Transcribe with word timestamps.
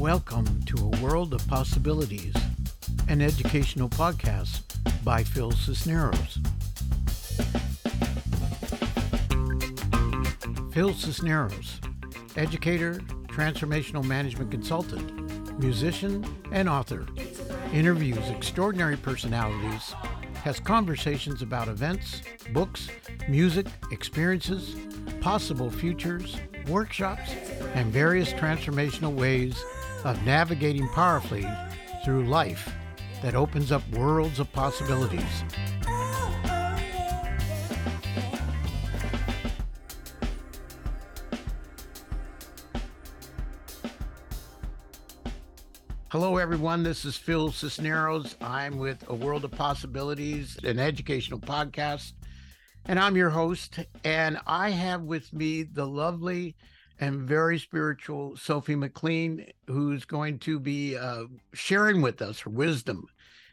Welcome 0.00 0.62
to 0.62 0.76
A 0.78 1.02
World 1.02 1.34
of 1.34 1.46
Possibilities, 1.46 2.34
an 3.08 3.20
educational 3.20 3.90
podcast 3.90 4.62
by 5.04 5.22
Phil 5.22 5.50
Cisneros. 5.50 6.38
Phil 10.72 10.94
Cisneros, 10.94 11.82
educator, 12.38 12.94
transformational 13.26 14.02
management 14.02 14.50
consultant, 14.50 15.58
musician, 15.58 16.24
and 16.50 16.66
author, 16.66 17.06
interviews 17.74 18.26
extraordinary 18.30 18.96
personalities, 18.96 19.94
has 20.44 20.58
conversations 20.58 21.42
about 21.42 21.68
events, 21.68 22.22
books, 22.54 22.88
music, 23.28 23.66
experiences, 23.92 24.76
possible 25.20 25.68
futures, 25.70 26.38
workshops, 26.68 27.32
and 27.74 27.92
various 27.92 28.32
transformational 28.32 29.14
ways 29.14 29.62
of 30.04 30.24
navigating 30.24 30.88
powerfully 30.88 31.46
through 32.04 32.24
life 32.24 32.72
that 33.22 33.34
opens 33.34 33.70
up 33.70 33.86
worlds 33.90 34.38
of 34.38 34.50
possibilities. 34.52 35.44
Hello, 46.08 46.38
everyone. 46.38 46.82
This 46.82 47.04
is 47.04 47.16
Phil 47.16 47.52
Cisneros. 47.52 48.34
I'm 48.40 48.78
with 48.78 49.04
A 49.08 49.14
World 49.14 49.44
of 49.44 49.52
Possibilities, 49.52 50.58
an 50.64 50.78
educational 50.78 51.38
podcast, 51.38 52.14
and 52.86 52.98
I'm 52.98 53.16
your 53.16 53.30
host. 53.30 53.78
And 54.02 54.40
I 54.46 54.70
have 54.70 55.02
with 55.02 55.32
me 55.32 55.62
the 55.62 55.86
lovely 55.86 56.56
and 57.00 57.22
very 57.22 57.58
spiritual 57.58 58.36
Sophie 58.36 58.76
McLean, 58.76 59.46
who's 59.66 60.04
going 60.04 60.38
to 60.40 60.60
be 60.60 60.96
uh, 60.96 61.24
sharing 61.54 62.02
with 62.02 62.20
us 62.20 62.38
her 62.40 62.50
wisdom 62.50 63.06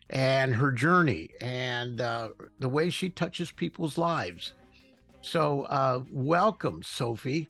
and 0.10 0.54
her 0.54 0.72
journey 0.72 1.30
and 1.42 2.02
uh, 2.02 2.30
the 2.60 2.70
way 2.70 2.90
she 2.90 3.10
touches 3.10 3.52
people's 3.52 3.98
lives. 3.98 4.54
So, 5.22 5.64
uh, 5.64 6.04
welcome, 6.12 6.84
Sophie. 6.84 7.50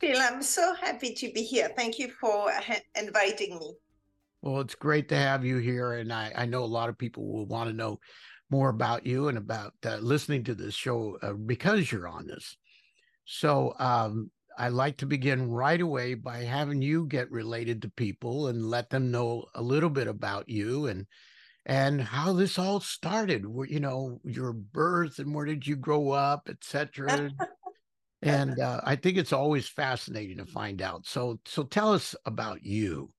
Phil, 0.00 0.18
I'm 0.20 0.42
so 0.42 0.74
happy 0.74 1.12
to 1.14 1.32
be 1.32 1.42
here. 1.42 1.70
Thank 1.74 1.98
you 1.98 2.10
for 2.10 2.52
inviting 2.94 3.58
me. 3.58 3.74
Well, 4.42 4.60
it's 4.60 4.74
great 4.74 5.08
to 5.08 5.16
have 5.16 5.44
you 5.44 5.56
here. 5.56 5.94
And 5.94 6.12
I, 6.12 6.32
I 6.36 6.46
know 6.46 6.62
a 6.62 6.66
lot 6.66 6.88
of 6.88 6.96
people 6.96 7.26
will 7.26 7.46
want 7.46 7.68
to 7.68 7.74
know 7.76 7.98
more 8.50 8.68
about 8.68 9.04
you 9.04 9.28
and 9.28 9.36
about 9.36 9.74
uh, 9.84 9.96
listening 9.96 10.44
to 10.44 10.54
this 10.54 10.74
show 10.74 11.18
uh, 11.22 11.32
because 11.32 11.90
you're 11.90 12.08
on 12.08 12.26
this. 12.26 12.56
So 13.24 13.74
um, 13.78 14.30
I 14.58 14.68
like 14.68 14.96
to 14.98 15.06
begin 15.06 15.50
right 15.50 15.80
away 15.80 16.14
by 16.14 16.38
having 16.38 16.82
you 16.82 17.06
get 17.06 17.30
related 17.30 17.82
to 17.82 17.90
people 17.90 18.48
and 18.48 18.68
let 18.68 18.90
them 18.90 19.10
know 19.10 19.46
a 19.54 19.62
little 19.62 19.88
bit 19.88 20.08
about 20.08 20.48
you 20.48 20.86
and 20.86 21.06
and 21.64 22.00
how 22.00 22.32
this 22.32 22.58
all 22.58 22.80
started. 22.80 23.46
Where 23.46 23.68
you 23.68 23.78
know 23.78 24.20
your 24.24 24.52
birth 24.52 25.20
and 25.20 25.32
where 25.32 25.46
did 25.46 25.66
you 25.66 25.76
grow 25.76 26.10
up, 26.10 26.48
etc. 26.50 27.30
and 28.22 28.58
uh, 28.58 28.80
I 28.84 28.96
think 28.96 29.16
it's 29.16 29.32
always 29.32 29.68
fascinating 29.68 30.38
to 30.38 30.46
find 30.46 30.82
out. 30.82 31.06
So, 31.06 31.38
so 31.46 31.62
tell 31.62 31.92
us 31.92 32.16
about 32.26 32.64
you. 32.64 33.12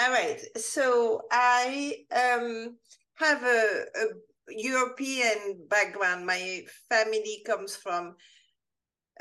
All 0.00 0.10
right. 0.10 0.40
So 0.56 1.22
I 1.30 1.98
um, 2.10 2.76
have 3.16 3.42
a, 3.42 3.84
a, 3.94 4.06
European 4.48 5.60
background. 5.68 6.26
My 6.26 6.62
family 6.88 7.42
comes 7.46 7.76
from 7.76 8.16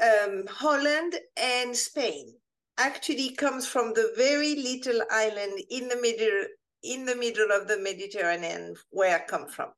um, 0.02 0.46
Holland 0.48 1.16
and 1.38 1.76
Spain. 1.76 2.34
Actually, 2.78 3.36
comes 3.36 3.68
from 3.68 3.94
the 3.94 4.14
very 4.18 4.56
little 4.56 5.02
island 5.12 5.60
in 5.70 5.88
the 5.88 5.98
middle 6.02 6.46
in 6.84 7.06
the 7.06 7.16
middle 7.16 7.52
of 7.52 7.68
the 7.68 7.78
Mediterranean 7.78 8.76
where 8.90 9.16
I 9.16 9.26
come 9.26 9.48
from. 9.48 9.70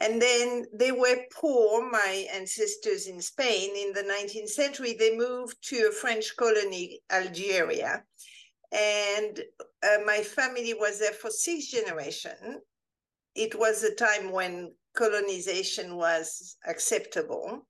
And 0.00 0.22
then 0.22 0.66
they 0.72 0.92
were 0.92 1.24
poor, 1.34 1.90
my 1.90 2.26
ancestors 2.32 3.08
in 3.08 3.20
Spain 3.20 3.70
in 3.76 3.92
the 3.92 4.02
19th 4.02 4.48
century. 4.48 4.94
They 4.96 5.16
moved 5.16 5.56
to 5.70 5.88
a 5.88 5.92
French 5.92 6.36
colony, 6.36 7.00
Algeria. 7.10 8.04
And 8.70 9.40
uh, 9.82 9.98
my 10.04 10.20
family 10.20 10.74
was 10.74 11.00
there 11.00 11.12
for 11.12 11.30
six 11.30 11.68
generations. 11.68 12.58
It 13.34 13.58
was 13.58 13.82
a 13.82 13.94
time 13.94 14.30
when 14.30 14.72
colonization 14.96 15.96
was 15.96 16.56
acceptable. 16.66 17.66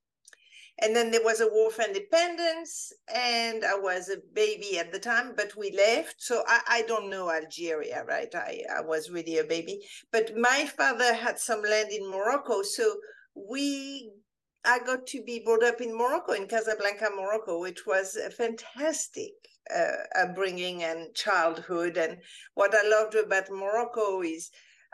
And 0.81 0.95
then 0.95 1.11
there 1.11 1.23
was 1.23 1.41
a 1.41 1.47
war 1.47 1.71
for 1.71 1.83
independence, 1.83 2.93
and 3.13 3.65
I 3.65 3.75
was 3.75 4.09
a 4.09 4.21
baby 4.33 4.79
at 4.79 4.91
the 4.91 4.99
time, 4.99 5.33
but 5.35 5.55
we 5.57 5.71
left. 5.71 6.15
So 6.19 6.43
I, 6.47 6.61
I 6.67 6.81
don't 6.83 7.09
know 7.09 7.29
Algeria, 7.29 8.05
right? 8.07 8.33
I, 8.33 8.61
I 8.77 8.81
was 8.81 9.09
really 9.09 9.39
a 9.39 9.43
baby. 9.43 9.79
But 10.11 10.37
my 10.37 10.65
father 10.77 11.13
had 11.13 11.37
some 11.37 11.61
land 11.63 11.89
in 11.91 12.09
Morocco. 12.09 12.61
So 12.61 12.95
we 13.35 14.11
I 14.65 14.79
got 14.79 15.05
to 15.07 15.23
be 15.23 15.39
brought 15.39 15.63
up 15.63 15.79
in 15.79 15.97
Morocco, 15.97 16.33
in 16.33 16.47
Casablanca, 16.47 17.09
Morocco, 17.15 17.59
which 17.59 17.85
was 17.85 18.15
a 18.15 18.29
fantastic 18.29 19.31
uh, 19.73 20.03
upbringing 20.21 20.83
and 20.83 21.13
childhood. 21.15 21.97
And 21.97 22.17
what 22.55 22.75
I 22.75 22.87
loved 22.87 23.15
about 23.15 23.49
Morocco 23.49 24.21
is 24.21 24.51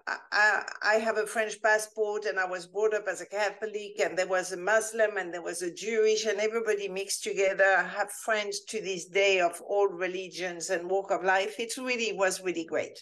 I, 0.08 0.64
I 0.84 0.94
have 0.96 1.18
a 1.18 1.26
French 1.26 1.62
passport 1.62 2.26
and 2.26 2.40
I 2.40 2.46
was 2.46 2.68
brought 2.68 2.94
up 2.94 3.08
as 3.08 3.22
a 3.22 3.26
Catholic 3.26 4.00
and 4.00 4.18
there 4.18 4.28
was 4.28 4.52
a 4.52 4.58
Muslim 4.58 5.18
and 5.18 5.34
there 5.34 5.42
was 5.42 5.64
a 5.64 5.74
Jewish 5.74 6.26
and 6.26 6.40
everybody 6.40 6.88
mixed 6.88 7.24
together. 7.24 7.76
I 7.78 7.84
have 7.84 8.12
friends 8.12 8.62
to 8.66 8.82
this 8.82 9.06
day 9.06 9.40
of 9.40 9.60
all 9.62 9.88
religions 9.88 10.70
and 10.70 10.90
walk 10.90 11.12
of 11.12 11.24
life. 11.24 11.60
It 11.60 11.76
really 11.78 12.14
was 12.14 12.44
really 12.44 12.66
great. 12.66 13.02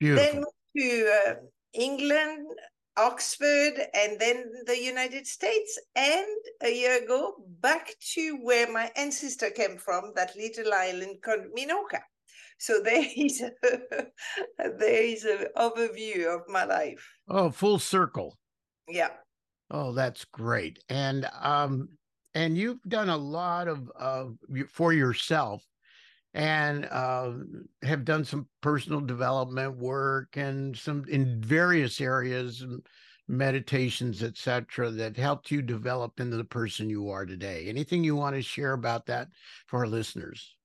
Beautiful. 0.00 0.24
Then 0.32 0.44
to 0.76 1.12
uh, 1.26 1.34
England, 1.74 2.46
Oxford, 2.96 3.74
and 3.94 4.18
then 4.18 4.50
the 4.66 4.80
United 4.80 5.26
States, 5.26 5.78
and 5.94 6.26
a 6.62 6.74
year 6.74 7.02
ago 7.02 7.34
back 7.60 7.90
to 8.14 8.38
where 8.42 8.70
my 8.70 8.90
ancestor 8.96 9.50
came 9.50 9.76
from, 9.76 10.12
that 10.16 10.34
little 10.36 10.72
island 10.72 11.18
called 11.22 11.42
Minorca. 11.56 12.00
So 12.58 12.80
there 12.84 13.06
is 13.16 13.40
a, 13.40 13.50
there 14.58 15.02
is 15.02 15.24
an 15.24 15.46
overview 15.56 16.34
of 16.34 16.42
my 16.48 16.64
life. 16.64 17.08
Oh, 17.28 17.50
full 17.50 17.78
circle. 17.78 18.36
Yeah. 18.88 19.10
Oh, 19.70 19.92
that's 19.92 20.24
great. 20.24 20.78
And 20.88 21.28
um, 21.40 21.88
and 22.34 22.56
you've 22.56 22.82
done 22.86 23.08
a 23.08 23.16
lot 23.16 23.68
of 23.68 23.90
uh, 23.98 24.24
for 24.68 24.92
yourself, 24.92 25.62
and 26.34 26.86
uh, 26.86 27.32
have 27.82 28.04
done 28.04 28.24
some 28.24 28.46
personal 28.60 29.00
development 29.00 29.76
work 29.76 30.36
and 30.36 30.76
some 30.76 31.04
in 31.08 31.40
various 31.40 32.00
areas 32.00 32.64
meditations 33.30 34.22
etc 34.22 34.90
that 34.90 35.16
helped 35.16 35.50
you 35.50 35.60
develop 35.60 36.18
into 36.18 36.36
the 36.36 36.44
person 36.44 36.88
you 36.88 37.10
are 37.10 37.26
today 37.26 37.66
anything 37.68 38.02
you 38.02 38.16
want 38.16 38.34
to 38.34 38.40
share 38.40 38.72
about 38.72 39.04
that 39.04 39.28
for 39.66 39.80
our 39.80 39.86
listeners 39.86 40.56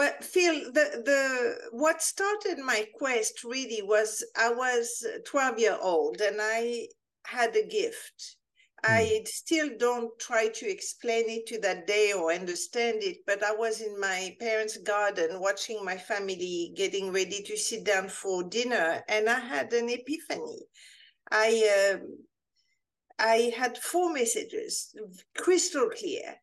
well, 0.00 0.14
Phil, 0.22 0.72
the 0.72 1.02
the 1.04 1.68
what 1.72 2.00
started 2.00 2.56
my 2.58 2.86
quest 2.94 3.44
really 3.44 3.82
was 3.82 4.24
I 4.34 4.50
was 4.50 5.06
12 5.26 5.58
year 5.58 5.76
old 5.78 6.22
and 6.22 6.38
I 6.40 6.88
had 7.26 7.54
a 7.54 7.66
gift. 7.66 8.36
Mm. 8.82 8.96
I 8.96 9.22
still 9.26 9.68
don't 9.76 10.18
try 10.18 10.48
to 10.48 10.66
explain 10.66 11.24
it 11.28 11.46
to 11.48 11.60
that 11.60 11.86
day 11.86 12.14
or 12.14 12.32
understand 12.32 13.02
it, 13.02 13.18
but 13.26 13.42
I 13.42 13.52
was 13.52 13.82
in 13.82 14.00
my 14.00 14.34
parents' 14.40 14.78
garden 14.78 15.38
watching 15.38 15.84
my 15.84 15.98
family 15.98 16.72
getting 16.74 17.12
ready 17.12 17.42
to 17.42 17.56
sit 17.58 17.84
down 17.84 18.08
for 18.08 18.42
dinner, 18.42 19.04
and 19.06 19.28
I 19.28 19.38
had 19.38 19.70
an 19.74 19.90
epiphany. 19.90 20.62
I 21.30 21.48
uh, 21.76 21.98
I 23.18 23.52
had 23.54 23.76
four 23.76 24.14
messages, 24.14 24.94
crystal 25.36 25.90
clear. 25.90 26.39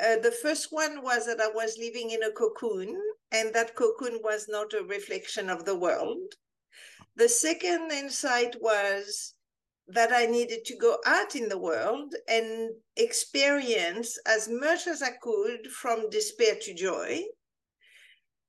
Uh, 0.00 0.16
the 0.16 0.32
first 0.32 0.68
one 0.70 1.02
was 1.02 1.26
that 1.26 1.40
I 1.40 1.48
was 1.48 1.76
living 1.78 2.10
in 2.10 2.22
a 2.22 2.30
cocoon, 2.30 2.96
and 3.30 3.52
that 3.52 3.74
cocoon 3.74 4.20
was 4.22 4.48
not 4.48 4.72
a 4.72 4.82
reflection 4.82 5.50
of 5.50 5.66
the 5.66 5.76
world. 5.76 6.34
The 7.16 7.28
second 7.28 7.92
insight 7.92 8.56
was 8.62 9.34
that 9.88 10.10
I 10.12 10.24
needed 10.26 10.64
to 10.66 10.76
go 10.76 10.98
out 11.04 11.36
in 11.36 11.48
the 11.48 11.58
world 11.58 12.14
and 12.28 12.70
experience 12.96 14.16
as 14.26 14.48
much 14.48 14.86
as 14.86 15.02
I 15.02 15.10
could 15.20 15.66
from 15.66 16.08
despair 16.08 16.54
to 16.62 16.74
joy. 16.74 17.24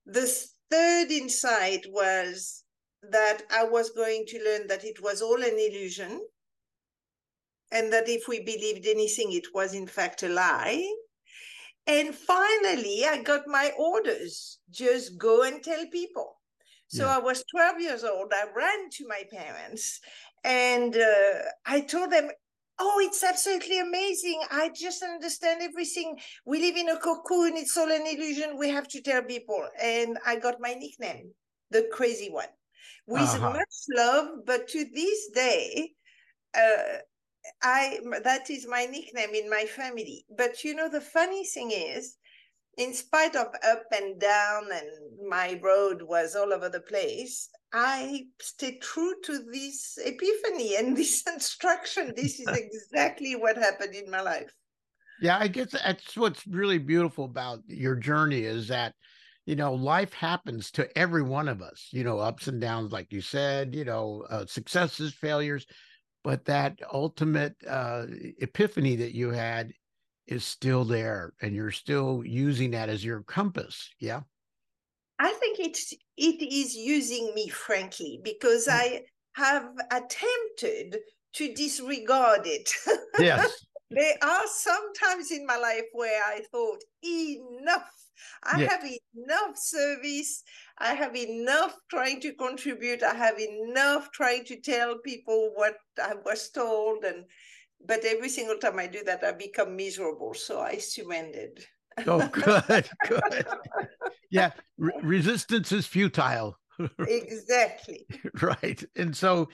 The 0.06 0.32
third 0.70 1.12
insight 1.12 1.86
was 1.90 2.64
that 3.02 3.42
I 3.50 3.66
was 3.66 3.90
going 3.90 4.26
to 4.28 4.44
learn 4.44 4.68
that 4.68 4.86
it 4.86 5.02
was 5.02 5.22
all 5.22 5.42
an 5.42 5.58
illusion 5.58 6.22
and 7.72 7.92
that 7.92 8.08
if 8.08 8.28
we 8.28 8.42
believed 8.42 8.86
anything, 8.86 9.34
it 9.34 9.54
was 9.54 9.74
in 9.74 9.88
fact 9.88 10.24
a 10.24 10.30
lie. 10.30 10.88
And 11.88 12.14
finally, 12.14 13.06
I 13.06 13.22
got 13.24 13.48
my 13.48 13.72
orders 13.78 14.60
just 14.70 15.18
go 15.18 15.44
and 15.44 15.64
tell 15.64 15.86
people. 15.88 16.38
So 16.88 17.06
yeah. 17.06 17.18
I 17.18 17.20
was 17.20 17.44
12 17.50 17.80
years 17.80 18.04
old. 18.04 18.34
I 18.34 18.46
ran 18.56 18.90
to 18.92 19.08
my 19.08 19.24
parents 19.32 20.00
and 20.44 20.96
uh, 20.96 21.40
I 21.66 21.82
told 21.82 22.12
them, 22.12 22.30
oh, 22.80 23.00
it's 23.04 23.24
absolutely 23.24 23.80
amazing. 23.80 24.42
I 24.52 24.72
just 24.76 25.02
understand 25.02 25.62
everything. 25.62 26.18
We 26.46 26.60
live 26.60 26.76
in 26.76 26.90
a 26.90 26.98
cocoon. 26.98 27.56
It's 27.56 27.78
all 27.78 27.92
an 27.92 28.06
illusion. 28.06 28.58
We 28.58 28.70
have 28.70 28.88
to 28.90 29.02
tell 29.02 29.24
people. 29.24 29.68
And 29.82 30.18
I 30.26 30.38
got 30.38 30.60
my 30.60 30.74
nickname, 30.74 31.32
the 31.70 31.88
crazy 31.92 32.30
one, 32.30 32.50
with 33.08 33.22
uh-huh. 33.22 33.54
much 33.54 33.76
love. 33.96 34.28
But 34.46 34.68
to 34.70 34.86
this 34.94 35.30
day, 35.34 35.92
uh, 36.54 36.98
I 37.64 38.00
that 38.24 38.50
is 38.50 38.68
my 38.68 38.86
nickname 38.86 39.34
in 39.34 39.50
my 39.50 39.66
family. 39.66 40.26
But 40.36 40.64
you 40.64 40.76
know, 40.76 40.90
the 40.90 41.02
funny 41.02 41.46
thing 41.46 41.72
is, 41.72 42.18
in 42.78 42.94
spite 42.94 43.36
of 43.36 43.48
up 43.66 43.84
and 43.92 44.20
down 44.20 44.70
and 44.74 45.30
my 45.30 45.60
road 45.62 46.02
was 46.02 46.36
all 46.36 46.54
over 46.54 46.70
the 46.70 46.82
place, 46.82 47.50
I 47.74 48.26
stayed 48.42 48.82
true 48.82 49.16
to 49.26 49.40
this 49.52 49.98
epiphany 50.04 50.76
and 50.76 50.96
this 50.98 51.24
instruction. 51.28 52.14
This 52.16 52.40
is 52.40 52.48
exactly 52.56 53.36
what 53.36 53.58
happened 53.58 53.96
in 53.96 54.10
my 54.10 54.22
life. 54.22 54.52
Yeah, 55.22 55.38
I 55.40 55.48
guess 55.48 55.72
that's 55.72 56.18
what's 56.18 56.48
really 56.48 56.80
beautiful 56.80 57.26
about 57.26 57.60
your 57.68 57.96
journey 57.96 58.42
is 58.42 58.68
that, 58.70 58.96
you 59.46 59.56
know, 59.56 59.74
life 59.74 60.14
happens 60.14 60.72
to 60.72 60.98
every 60.98 61.22
one 61.22 61.48
of 61.48 61.62
us, 61.62 61.90
you 61.92 62.04
know, 62.04 62.18
ups 62.18 62.48
and 62.48 62.60
downs, 62.60 62.92
like 62.92 63.14
you 63.14 63.22
said, 63.22 63.76
you 63.76 63.86
know, 63.86 64.26
uh, 64.32 64.48
successes, 64.48 65.14
failures, 65.14 65.68
but 66.24 66.46
that 66.46 66.80
ultimate 66.94 67.56
uh, 67.68 68.06
epiphany 68.40 68.96
that 68.98 69.14
you 69.14 69.30
had 69.30 69.74
is 70.28 70.46
still 70.46 70.86
there 70.86 71.34
and 71.42 71.56
you're 71.56 71.72
still 71.72 72.24
using 72.26 72.72
that 72.72 72.90
as 72.90 73.04
your 73.04 73.22
compass. 73.24 73.90
Yeah. 74.00 74.22
I 75.20 75.32
think 75.34 75.60
it's 75.60 75.94
it 76.18 76.42
is 76.42 76.76
using 76.76 77.34
me 77.36 77.48
frankly 77.50 78.20
because 78.24 78.68
mm. 78.68 78.74
I 78.74 79.02
have 79.34 79.70
attempted 79.92 81.00
to 81.34 81.54
disregard 81.54 82.42
it. 82.46 82.72
Yes. 83.20 83.66
There 83.92 84.16
are 84.22 84.48
some 84.48 84.94
times 84.94 85.32
in 85.32 85.46
my 85.46 85.58
life 85.58 85.86
where 85.94 86.22
I 86.24 86.42
thought 86.52 86.84
enough. 87.04 87.92
I 88.44 88.62
yeah. 88.62 88.70
have 88.70 88.84
enough 88.84 89.58
service. 89.58 90.44
I 90.78 90.94
have 90.94 91.16
enough 91.16 91.76
trying 91.90 92.20
to 92.22 92.34
contribute. 92.34 93.04
I 93.04 93.14
have 93.14 93.40
enough 93.40 94.12
trying 94.12 94.46
to 94.46 94.60
tell 94.60 94.98
people 95.00 95.52
what 95.56 95.76
I 96.02 96.14
was 96.26 96.50
told 96.50 97.04
and 97.04 97.26
but 97.86 98.06
every 98.06 98.30
single 98.30 98.58
time 98.58 98.80
I 98.80 98.88
do 98.88 99.04
that, 99.06 99.24
I 99.24 99.32
become 99.32 99.76
miserable. 99.76 100.34
So 100.34 100.60
I 100.60 100.78
surrendered. 100.78 101.64
oh, 102.08 102.28
good, 102.32 102.90
good. 103.08 103.46
Yeah, 104.30 104.52
re- 104.78 104.94
resistance 105.02 105.72
is 105.72 105.86
futile. 105.86 106.58
exactly. 107.00 108.08
right, 108.42 108.84
and 108.96 109.16
so, 109.16 109.50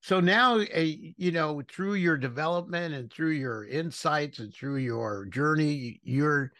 so 0.00 0.20
now, 0.20 0.58
uh, 0.58 0.80
you 0.80 1.32
know, 1.32 1.62
through 1.68 1.94
your 1.94 2.16
development 2.16 2.94
and 2.94 3.12
through 3.12 3.30
your 3.30 3.66
insights 3.66 4.38
and 4.38 4.52
through 4.52 4.76
your 4.76 5.26
journey, 5.26 6.00
you're 6.04 6.52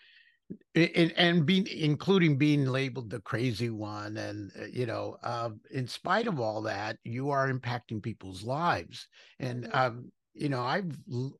and, 0.74 1.12
and 1.16 1.44
being 1.44 1.66
including 1.66 2.38
being 2.38 2.66
labeled 2.66 3.10
the 3.10 3.18
crazy 3.20 3.68
one 3.68 4.16
and 4.16 4.52
uh, 4.60 4.66
you 4.66 4.86
know 4.86 5.16
uh, 5.24 5.50
in 5.72 5.88
spite 5.88 6.28
of 6.28 6.38
all 6.38 6.62
that 6.62 6.98
you 7.02 7.30
are 7.30 7.52
impacting 7.52 8.00
people's 8.00 8.44
lives 8.44 9.08
and 9.40 9.64
mm-hmm. 9.64 9.76
um, 9.76 10.12
you 10.36 10.50
know, 10.50 10.60
I've 10.60 10.96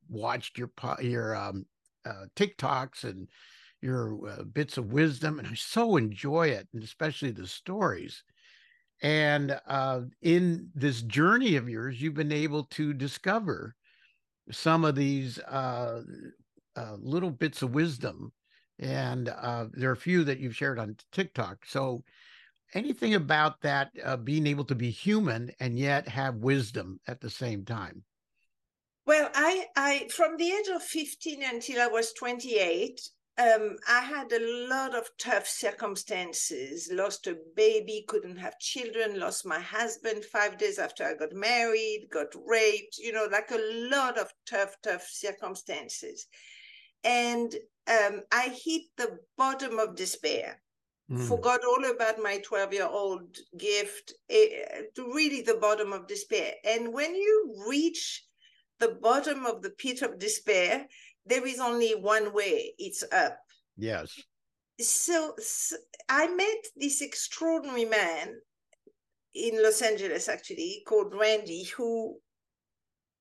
watched 0.09 0.59
your 0.59 0.71
your 1.01 1.37
um, 1.37 1.67
uh, 2.05 2.27
TikToks 2.35 3.05
and 3.05 3.29
your 3.83 4.29
uh, 4.29 4.43
bits 4.45 4.79
of 4.79 4.93
wisdom, 4.93 5.39
and 5.39 5.47
I 5.47 5.55
so 5.55 5.97
enjoy 5.97 6.49
it, 6.49 6.67
and 6.73 6.83
especially 6.83 7.31
the 7.31 7.47
stories. 7.47 8.25
And 9.03 9.59
uh, 9.67 10.03
in 10.23 10.71
this 10.75 11.03
journey 11.03 11.57
of 11.57 11.69
yours, 11.69 12.01
you've 12.01 12.15
been 12.15 12.33
able 12.33 12.65
to 12.65 12.95
discover 12.95 13.75
some 14.51 14.85
of 14.85 14.95
these 14.95 15.39
uh, 15.41 16.03
uh, 16.77 16.97
little 16.99 17.31
bits 17.31 17.63
of 17.63 17.75
wisdom, 17.75 18.33
and 18.79 19.29
uh, 19.29 19.67
there 19.73 19.91
are 19.91 19.95
a 19.95 19.97
few 19.97 20.25
that 20.25 20.39
you've 20.39 20.57
shared 20.57 20.79
on 20.79 20.97
TikTok. 21.13 21.67
So, 21.67 22.05
anything 22.75 23.15
about 23.15 23.61
that 23.63 23.91
being 24.25 24.47
able 24.47 24.65
to 24.65 24.75
be 24.75 24.91
human 24.91 25.51
and 25.61 25.79
yet 25.79 26.09
have 26.09 26.37
wisdom 26.37 27.01
at 27.07 27.21
the 27.21 27.31
same 27.31 27.65
time? 27.65 28.05
Well, 29.07 29.31
I, 29.35 29.67
I 29.77 30.09
from 30.09 30.37
the 30.37 30.51
age 30.51 30.69
of 30.75 30.83
15 30.83 31.43
until 31.45 31.81
I 31.81 31.87
was 31.87 32.13
28, 32.15 33.01
um, 33.39 33.77
I 33.87 34.01
had 34.01 34.33
a 34.33 34.67
lot 34.69 34.95
of 34.95 35.11
tough 35.19 35.47
circumstances. 35.47 36.89
Lost 36.91 37.27
a 37.27 37.37
baby, 37.55 38.05
couldn't 38.09 38.37
have 38.37 38.59
children, 38.59 39.21
lost 39.21 39.45
my 39.45 39.61
husband 39.61 40.25
five 40.25 40.57
days 40.57 40.79
after 40.79 41.05
I 41.05 41.15
got 41.15 41.33
married, 41.33 42.09
got 42.11 42.35
raped, 42.47 42.97
you 42.99 43.13
know, 43.13 43.29
like 43.31 43.51
a 43.51 43.89
lot 43.91 44.17
of 44.17 44.33
tough, 44.49 44.77
tough 44.83 45.07
circumstances. 45.11 46.27
And 47.05 47.55
um, 47.89 48.23
I 48.33 48.57
hit 48.65 48.83
the 48.97 49.19
bottom 49.37 49.79
of 49.79 49.97
despair. 49.97 50.61
Mm. 51.11 51.29
Forgot 51.29 51.61
all 51.65 51.91
about 51.91 52.21
my 52.21 52.39
12 52.39 52.73
year 52.73 52.89
old 52.89 53.37
gift, 53.57 54.15
eh, 54.31 54.83
to 54.95 55.13
really 55.15 55.43
the 55.43 55.59
bottom 55.61 55.93
of 55.93 56.09
despair. 56.09 56.55
And 56.65 56.93
when 56.93 57.15
you 57.15 57.65
reach 57.69 58.25
the 58.79 58.99
bottom 59.01 59.47
of 59.47 59.63
the 59.63 59.71
pit 59.71 60.03
of 60.03 60.19
despair, 60.19 60.87
there 61.27 61.47
is 61.47 61.61
only 61.61 61.93
one 61.93 62.33
way 62.33 62.73
it's 62.79 63.05
up. 63.13 63.39
Yes. 63.77 64.13
So, 64.81 65.35
so 65.39 65.77
I 66.09 66.29
met 66.29 66.67
this 66.77 67.03
extraordinary 67.03 67.85
man 67.85 68.35
in 69.35 69.63
Los 69.63 69.83
Angeles, 69.83 70.29
actually, 70.29 70.83
called 70.87 71.15
Randy, 71.15 71.65
who 71.65 72.17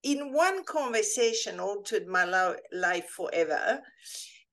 in 0.03 0.33
one 0.33 0.63
conversation 0.63 1.59
altered 1.59 2.07
my 2.07 2.25
lo- 2.25 2.55
life 2.71 3.09
forever. 3.09 3.81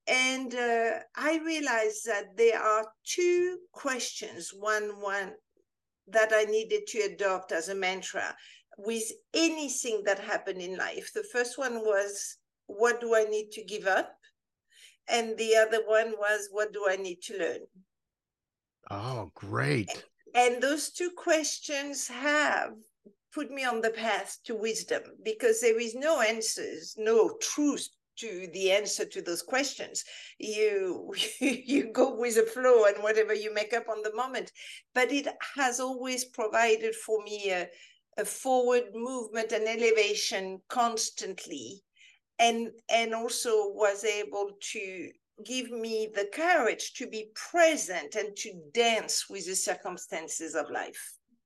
And 0.09 0.55
uh, 0.55 0.99
I 1.17 1.39
realized 1.45 2.07
that 2.07 2.37
there 2.37 2.61
are 2.61 2.85
two 3.05 3.59
questions, 3.73 4.53
one, 4.53 5.01
one 5.01 5.33
that 6.09 6.33
I 6.33 6.45
needed 6.45 6.87
to 6.89 6.99
adopt 7.01 7.53
as 7.53 7.69
a 7.69 7.75
mantra 7.75 8.35
with 8.79 9.05
anything 9.35 10.03
that 10.07 10.19
happened 10.19 10.61
in 10.61 10.77
life. 10.77 11.13
The 11.15 11.25
first 11.33 11.59
one 11.59 11.81
was, 11.81 12.39
what 12.79 13.01
do 13.01 13.15
I 13.15 13.25
need 13.25 13.51
to 13.53 13.65
give 13.65 13.87
up? 13.87 14.15
And 15.09 15.37
the 15.37 15.57
other 15.57 15.83
one 15.87 16.13
was, 16.19 16.49
what 16.51 16.73
do 16.73 16.87
I 16.89 16.97
need 16.97 17.23
to 17.23 17.39
learn? 17.39 17.61
Oh, 18.91 19.31
great. 19.35 20.05
And 20.35 20.63
those 20.63 20.91
two 20.91 21.11
questions 21.11 22.09
have 22.09 22.73
put 23.35 23.51
me 23.51 23.65
on 23.65 23.81
the 23.81 23.91
path 23.91 24.39
to 24.45 24.55
wisdom 24.55 25.03
because 25.25 25.61
there 25.61 25.79
is 25.81 25.95
no 25.95 26.21
answers, 26.21 26.95
no 26.99 27.37
truth 27.41 27.89
to 28.19 28.49
the 28.53 28.71
answer 28.71 29.05
to 29.07 29.23
those 29.23 29.43
questions. 29.43 30.05
You 30.39 31.15
you 31.41 31.93
go 31.93 32.15
with 32.15 32.37
the 32.37 32.43
flow 32.43 32.85
and 32.85 33.03
whatever 33.03 33.35
you 33.35 33.53
make 33.53 33.73
up 33.73 33.89
on 33.89 34.03
the 34.03 34.15
moment. 34.15 34.53
But 34.95 35.13
it 35.13 35.29
has 35.57 35.81
always 35.81 36.25
provided 36.25 36.95
for 36.95 37.23
me 37.23 37.51
a, 37.51 37.69
a 38.19 38.25
forward 38.25 38.95
movement 38.95 39.53
and 39.53 39.67
elevation 39.67 40.61
constantly 40.69 41.83
and 42.43 42.71
and 42.91 43.15
also 43.15 43.73
was 43.73 44.05
able 44.05 44.51
to 44.61 45.11
give 45.45 45.71
me 45.71 46.09
the 46.15 46.29
courage 46.33 46.93
to 46.95 47.07
be 47.07 47.31
present 47.35 48.15
and 48.15 48.37
to 48.37 48.53
dance 48.75 49.27
with 49.31 49.47
the 49.47 49.57
circumstances 49.57 50.55
of 50.55 50.71
life. 50.71 51.03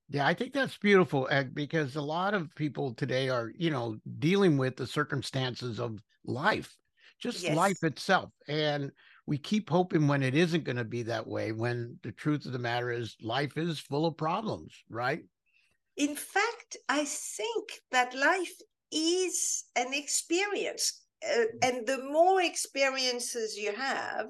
Yeah 0.08 0.26
i 0.26 0.34
think 0.34 0.52
that's 0.52 0.78
beautiful 0.78 1.28
Ed, 1.30 1.54
because 1.54 1.96
a 1.96 2.00
lot 2.00 2.32
of 2.34 2.54
people 2.54 2.94
today 2.94 3.28
are 3.28 3.52
you 3.56 3.70
know 3.70 3.96
dealing 4.18 4.56
with 4.56 4.76
the 4.76 4.86
circumstances 4.86 5.80
of 5.80 6.00
life 6.24 6.72
just 7.18 7.42
yes. 7.42 7.56
life 7.56 7.82
itself. 7.82 8.30
And 8.48 8.92
we 9.26 9.38
keep 9.38 9.70
hoping 9.70 10.06
when 10.06 10.22
it 10.22 10.34
isn't 10.34 10.64
going 10.64 10.76
to 10.76 10.84
be 10.84 11.02
that 11.04 11.26
way 11.26 11.52
when 11.52 11.98
the 12.02 12.12
truth 12.12 12.46
of 12.46 12.52
the 12.52 12.58
matter 12.58 12.90
is 12.90 13.16
life 13.20 13.56
is 13.56 13.78
full 13.78 14.06
of 14.06 14.16
problems 14.16 14.72
right? 14.88 15.22
In 15.96 16.14
fact, 16.14 16.76
I 16.88 17.04
think 17.06 17.80
that 17.90 18.14
life 18.14 18.52
is 18.92 19.64
an 19.74 19.92
experience. 19.92 21.02
Uh, 21.24 21.44
and 21.62 21.86
the 21.86 22.02
more 22.10 22.42
experiences 22.42 23.56
you 23.56 23.72
have, 23.72 24.28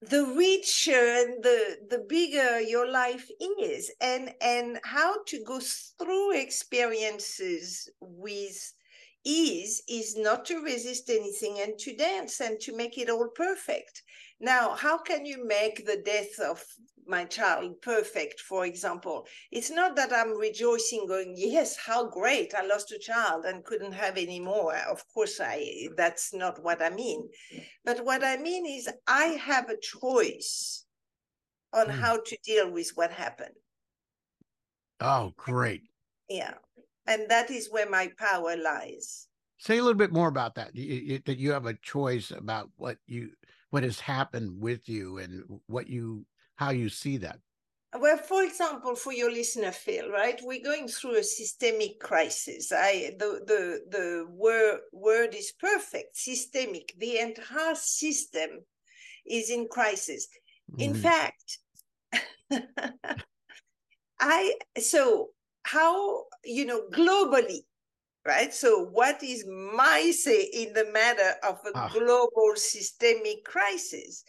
the 0.00 0.26
richer 0.36 0.92
and 0.92 1.42
the, 1.42 1.78
the 1.88 2.04
bigger 2.08 2.60
your 2.60 2.90
life 2.90 3.28
is. 3.40 3.90
And, 4.00 4.32
and 4.40 4.78
how 4.84 5.16
to 5.26 5.42
go 5.44 5.60
through 5.98 6.36
experiences 6.36 7.88
with 8.00 8.74
ease 9.24 9.82
is 9.88 10.16
not 10.16 10.44
to 10.46 10.62
resist 10.62 11.08
anything 11.08 11.60
and 11.60 11.78
to 11.78 11.96
dance 11.96 12.40
and 12.40 12.60
to 12.60 12.76
make 12.76 12.98
it 12.98 13.08
all 13.08 13.28
perfect. 13.34 14.02
Now, 14.40 14.74
how 14.74 14.98
can 14.98 15.24
you 15.24 15.46
make 15.46 15.86
the 15.86 16.02
death 16.04 16.38
of 16.38 16.62
my 17.06 17.24
child 17.24 17.80
perfect, 17.82 18.40
for 18.40 18.66
example? 18.66 19.26
It's 19.50 19.70
not 19.70 19.96
that 19.96 20.12
I'm 20.12 20.36
rejoicing, 20.36 21.06
going, 21.06 21.34
yes, 21.36 21.76
how 21.76 22.08
great, 22.08 22.54
I 22.54 22.64
lost 22.66 22.92
a 22.92 22.98
child 22.98 23.44
and 23.44 23.64
couldn't 23.64 23.92
have 23.92 24.16
any 24.16 24.40
more. 24.40 24.74
Of 24.76 25.02
course, 25.12 25.40
I 25.40 25.88
that's 25.96 26.32
not 26.34 26.62
what 26.62 26.82
I 26.82 26.90
mean. 26.90 27.28
But 27.84 28.04
what 28.04 28.24
I 28.24 28.36
mean 28.36 28.66
is 28.66 28.88
I 29.06 29.38
have 29.40 29.68
a 29.68 29.80
choice 29.80 30.84
on 31.72 31.86
mm. 31.86 31.98
how 31.98 32.20
to 32.24 32.36
deal 32.44 32.70
with 32.70 32.90
what 32.94 33.10
happened. 33.10 33.54
Oh, 35.00 35.32
great. 35.36 35.82
Yeah. 36.28 36.54
And 37.06 37.28
that 37.28 37.50
is 37.50 37.70
where 37.70 37.88
my 37.90 38.10
power 38.16 38.56
lies. 38.56 39.28
say 39.58 39.78
a 39.78 39.82
little 39.82 39.98
bit 39.98 40.12
more 40.12 40.28
about 40.28 40.54
that. 40.54 40.74
You, 40.74 41.20
that 41.26 41.38
you 41.38 41.52
have 41.52 41.66
a 41.66 41.74
choice 41.74 42.30
about 42.30 42.70
what 42.76 42.98
you 43.06 43.30
what 43.70 43.82
has 43.82 43.98
happened 43.98 44.60
with 44.60 44.88
you 44.88 45.18
and 45.18 45.42
what 45.66 45.88
you 45.88 46.24
how 46.56 46.70
you 46.70 46.88
see 46.88 47.18
that. 47.18 47.38
Well, 47.96 48.16
for 48.16 48.42
example, 48.42 48.96
for 48.96 49.12
your 49.12 49.30
listener, 49.30 49.70
Phil, 49.70 50.10
right? 50.10 50.40
We're 50.42 50.64
going 50.64 50.88
through 50.88 51.18
a 51.18 51.22
systemic 51.22 52.00
crisis. 52.00 52.72
I 52.72 53.14
the 53.18 53.40
the 53.46 53.80
the 53.88 54.26
word 54.28 54.80
word 54.92 55.34
is 55.34 55.52
perfect, 55.52 56.16
systemic. 56.16 56.92
The 56.98 57.18
entire 57.18 57.76
system 57.76 58.64
is 59.24 59.48
in 59.48 59.68
crisis. 59.68 60.26
In 60.78 60.94
mm. 60.94 61.02
fact, 61.02 61.58
I 64.20 64.54
so 64.78 65.28
how 65.62 66.24
you 66.44 66.66
know 66.66 66.82
globally, 66.92 67.60
right? 68.26 68.52
So 68.52 68.86
what 68.86 69.22
is 69.22 69.46
my 69.46 70.10
say 70.10 70.42
in 70.52 70.72
the 70.72 70.90
matter 70.92 71.34
of 71.44 71.60
a 71.64 71.70
ah. 71.76 71.88
global 71.92 72.54
systemic 72.56 73.44
crisis? 73.44 74.24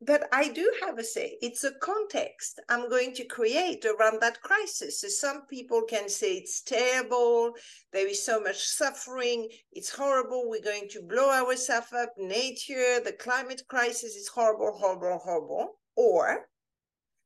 But 0.00 0.28
I 0.32 0.48
do 0.48 0.70
have 0.82 0.98
a 0.98 1.04
say. 1.04 1.38
It's 1.42 1.64
a 1.64 1.72
context 1.72 2.60
I'm 2.68 2.88
going 2.88 3.14
to 3.14 3.24
create 3.24 3.84
around 3.84 4.20
that 4.20 4.40
crisis. 4.42 5.00
So 5.00 5.08
some 5.08 5.46
people 5.46 5.82
can 5.82 6.08
say 6.08 6.34
it's 6.34 6.60
terrible, 6.60 7.52
there 7.92 8.06
is 8.06 8.24
so 8.24 8.40
much 8.40 8.64
suffering, 8.64 9.48
it's 9.72 9.90
horrible, 9.90 10.48
we're 10.48 10.62
going 10.62 10.88
to 10.90 11.02
blow 11.02 11.30
ourselves 11.30 11.92
up, 11.92 12.12
nature, 12.16 13.00
the 13.04 13.16
climate 13.18 13.62
crisis 13.68 14.14
is 14.14 14.28
horrible, 14.28 14.72
horrible, 14.72 15.18
horrible. 15.18 15.78
Or 15.96 16.46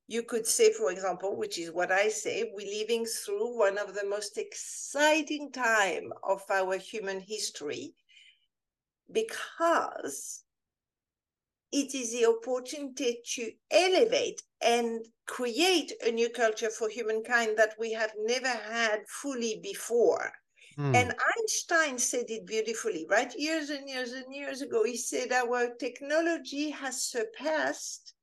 you 0.08 0.22
could 0.22 0.46
say, 0.46 0.72
for 0.72 0.90
example, 0.90 1.36
which 1.36 1.58
is 1.58 1.70
what 1.70 1.92
I 1.92 2.08
say, 2.08 2.52
we're 2.54 2.80
living 2.80 3.04
through 3.04 3.58
one 3.58 3.76
of 3.76 3.94
the 3.94 4.06
most 4.06 4.38
exciting 4.38 5.52
time 5.52 6.10
of 6.22 6.42
our 6.50 6.78
human 6.78 7.20
history 7.20 7.94
because 9.10 10.42
it 11.72 11.94
is 11.94 12.12
the 12.12 12.26
opportunity 12.26 13.18
to 13.34 13.50
elevate 13.70 14.42
and 14.62 15.00
create 15.26 15.92
a 16.06 16.10
new 16.10 16.28
culture 16.28 16.70
for 16.70 16.88
humankind 16.88 17.56
that 17.56 17.74
we 17.78 17.92
have 17.92 18.12
never 18.18 18.48
had 18.48 19.00
fully 19.08 19.58
before. 19.62 20.30
Mm. 20.78 20.94
And 20.94 21.14
Einstein 21.36 21.98
said 21.98 22.26
it 22.28 22.46
beautifully, 22.46 23.06
right? 23.08 23.32
Years 23.36 23.70
and 23.70 23.88
years 23.88 24.12
and 24.12 24.34
years 24.34 24.62
ago, 24.62 24.84
he 24.84 24.96
said, 24.96 25.32
Our 25.32 25.74
technology 25.78 26.70
has 26.70 27.04
surpassed 27.04 28.14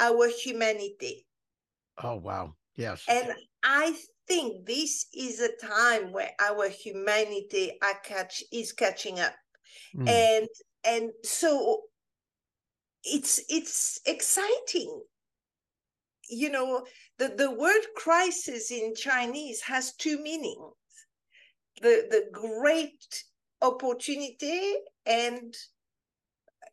our 0.00 0.28
humanity. 0.28 1.26
Oh, 2.02 2.16
wow. 2.16 2.54
Yes. 2.76 3.04
And 3.08 3.32
I 3.62 3.96
think 4.26 4.66
this 4.66 5.06
is 5.14 5.40
a 5.40 5.66
time 5.66 6.12
where 6.12 6.32
our 6.40 6.68
humanity 6.68 7.78
catch, 8.02 8.42
is 8.52 8.72
catching 8.72 9.20
up. 9.20 9.34
Mm. 9.96 10.08
And 10.08 10.48
and 10.86 11.10
so 11.22 11.82
it's 13.04 13.40
it's 13.48 14.00
exciting. 14.06 15.02
You 16.28 16.50
know 16.50 16.86
the, 17.18 17.34
the 17.36 17.50
word 17.50 17.82
crisis 17.96 18.70
in 18.70 18.94
chinese 18.94 19.60
has 19.62 19.94
two 19.94 20.18
meanings. 20.18 20.72
The 21.82 22.06
the 22.10 22.24
great 22.32 23.24
opportunity 23.60 24.74
and 25.06 25.54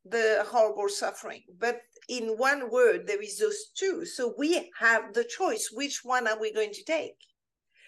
the 0.06 0.46
horrible 0.48 0.90
suffering. 0.90 1.44
But 1.60 1.82
in 2.08 2.38
one 2.38 2.72
word 2.72 3.08
there 3.08 3.22
is 3.22 3.38
those 3.38 3.72
two. 3.76 4.06
So 4.06 4.34
we 4.38 4.72
have 4.80 5.14
the 5.14 5.26
choice 5.26 5.70
which 5.72 6.02
one 6.04 6.28
are 6.28 6.40
we 6.40 6.54
going 6.54 6.72
to 6.72 6.84
take? 6.84 7.18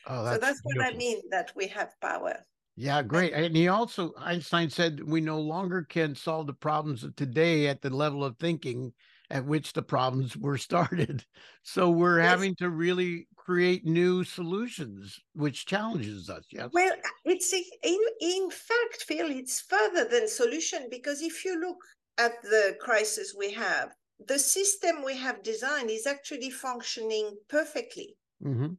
Oh, 0.05 0.25
so 0.25 0.37
that's 0.37 0.61
beautiful. 0.61 0.71
what 0.75 0.93
i 0.93 0.97
mean 0.97 1.21
that 1.31 1.51
we 1.55 1.67
have 1.67 1.89
power 2.01 2.35
yeah, 2.75 3.01
great. 3.03 3.33
And 3.33 3.55
he 3.55 3.67
also, 3.67 4.13
Einstein 4.17 4.69
said, 4.69 5.01
we 5.03 5.21
no 5.21 5.39
longer 5.39 5.83
can 5.83 6.15
solve 6.15 6.47
the 6.47 6.53
problems 6.53 7.03
of 7.03 7.15
today 7.15 7.67
at 7.67 7.81
the 7.81 7.89
level 7.89 8.23
of 8.23 8.37
thinking 8.37 8.93
at 9.29 9.45
which 9.45 9.73
the 9.73 9.81
problems 9.81 10.35
were 10.35 10.57
started. 10.69 11.25
So 11.63 11.89
we're 11.89 12.19
yes. 12.19 12.29
having 12.29 12.55
to 12.55 12.69
really 12.69 13.27
create 13.35 13.85
new 13.85 14.23
solutions, 14.23 15.19
which 15.33 15.65
challenges 15.65 16.29
us. 16.29 16.45
Yes. 16.51 16.69
Well, 16.71 16.93
it's 17.25 17.53
in 17.53 17.99
in 18.21 18.49
fact, 18.49 19.03
Phil, 19.07 19.29
it's 19.29 19.61
further 19.61 20.05
than 20.05 20.27
solution 20.27 20.87
because 20.89 21.21
if 21.21 21.43
you 21.43 21.59
look 21.59 21.77
at 22.17 22.41
the 22.43 22.75
crisis 22.79 23.35
we 23.37 23.51
have, 23.51 23.89
the 24.27 24.39
system 24.39 25.03
we 25.03 25.17
have 25.17 25.43
designed 25.43 25.89
is 25.89 26.07
actually 26.07 26.49
functioning 26.49 27.35
perfectly. 27.49 28.15
Mm-hmm. 28.43 28.73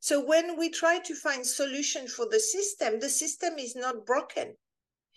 So 0.00 0.24
when 0.24 0.58
we 0.58 0.70
try 0.70 0.98
to 1.00 1.14
find 1.14 1.46
solution 1.46 2.08
for 2.08 2.26
the 2.28 2.40
system, 2.40 3.00
the 3.00 3.08
system 3.08 3.58
is 3.58 3.76
not 3.76 4.06
broken. 4.06 4.54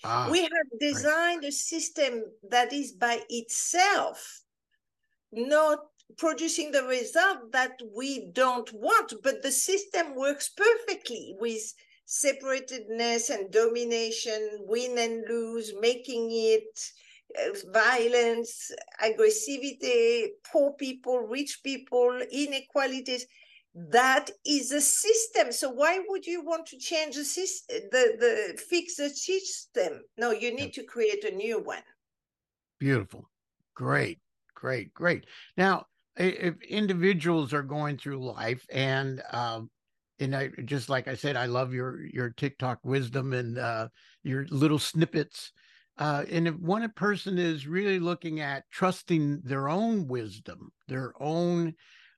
Ah, 0.04 0.28
we 0.32 0.42
have 0.42 0.80
designed 0.80 1.44
right. 1.44 1.50
a 1.50 1.52
system 1.52 2.24
that 2.50 2.74
is 2.74 2.94
by 2.94 3.22
itself 3.30 4.42
not 5.32 5.80
producing 6.18 6.72
the 6.72 6.84
result 6.84 7.52
that 7.52 7.80
we 7.96 8.32
don't 8.32 8.72
want, 8.74 9.14
but 9.24 9.42
the 9.42 9.52
system 9.52 10.16
works 10.16 10.50
perfectly 10.50 11.36
with 11.40 11.74
separatedness 12.08 13.30
and 13.30 13.52
domination, 13.52 14.60
win 14.62 14.98
and 14.98 15.24
lose, 15.30 15.74
making 15.80 16.28
it 16.32 16.92
uh, 17.40 17.56
violence, 17.72 18.72
aggressivity, 19.02 20.28
poor 20.52 20.74
people, 20.74 21.20
rich 21.20 21.60
people, 21.64 22.20
inequalities 22.32 23.26
that 23.74 24.32
is 24.46 24.72
a 24.72 24.82
system. 24.82 25.52
So 25.52 25.70
why 25.70 26.00
would 26.08 26.26
you 26.26 26.44
want 26.44 26.66
to 26.68 26.78
change 26.78 27.16
the 27.16 27.24
system 27.24 27.78
the 27.92 28.16
the 28.20 28.62
fix 28.62 28.96
the 28.96 29.10
system? 29.10 30.02
No 30.18 30.32
you 30.32 30.54
need 30.54 30.74
to 30.74 30.84
create 30.84 31.24
a 31.24 31.36
new 31.36 31.60
one. 31.60 31.84
Beautiful. 32.80 33.30
Great 33.76 34.20
great 34.56 34.94
great. 34.94 35.26
Now 35.58 35.86
if 36.18 36.62
individuals 36.64 37.54
are 37.54 37.64
going 37.64 37.98
through 37.98 38.24
life 38.24 38.66
and 38.70 39.22
um 39.32 39.70
and 40.22 40.36
I 40.36 40.50
just 40.66 40.88
like 40.88 41.08
I 41.08 41.16
said, 41.16 41.36
I 41.36 41.48
love 41.48 41.74
your 41.74 42.06
your 42.06 42.30
TikTok 42.30 42.80
wisdom 42.84 43.34
and 43.34 43.58
uh, 43.58 43.88
your 44.24 44.46
little 44.50 44.80
snippets. 44.80 45.52
Uh, 45.98 46.26
and 46.30 46.48
if 46.48 46.56
one 46.56 46.88
person 46.96 47.38
is 47.38 47.68
really 47.68 48.00
looking 48.00 48.40
at 48.40 48.70
trusting 48.72 49.42
their 49.44 49.68
own 49.68 50.08
wisdom, 50.08 50.72
their 50.88 51.14
own 51.20 51.74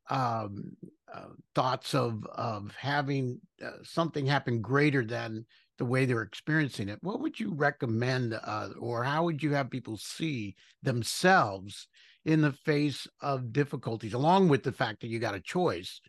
um, 0.09 0.75
uh, 1.13 1.27
thoughts 1.53 1.93
of 1.93 2.25
of 2.33 2.73
having 2.75 3.39
uh, 3.63 3.71
something 3.83 4.25
happen 4.25 4.61
greater 4.61 5.05
than 5.05 5.45
the 5.77 5.85
way 5.85 6.05
they're 6.05 6.21
experiencing 6.21 6.89
it, 6.89 6.99
what 7.01 7.19
would 7.19 7.39
you 7.39 7.53
recommend, 7.53 8.33
uh, 8.33 8.69
or 8.79 9.03
how 9.03 9.23
would 9.23 9.41
you 9.41 9.53
have 9.53 9.69
people 9.69 9.97
see 9.97 10.55
themselves 10.81 11.87
in 12.25 12.41
the 12.41 12.51
face 12.51 13.07
of 13.21 13.51
difficulties, 13.51 14.13
along 14.13 14.49
with 14.49 14.63
the 14.63 14.71
fact 14.71 15.01
that 15.01 15.07
you 15.07 15.19
got 15.19 15.35
a 15.35 15.41
choice, 15.41 15.99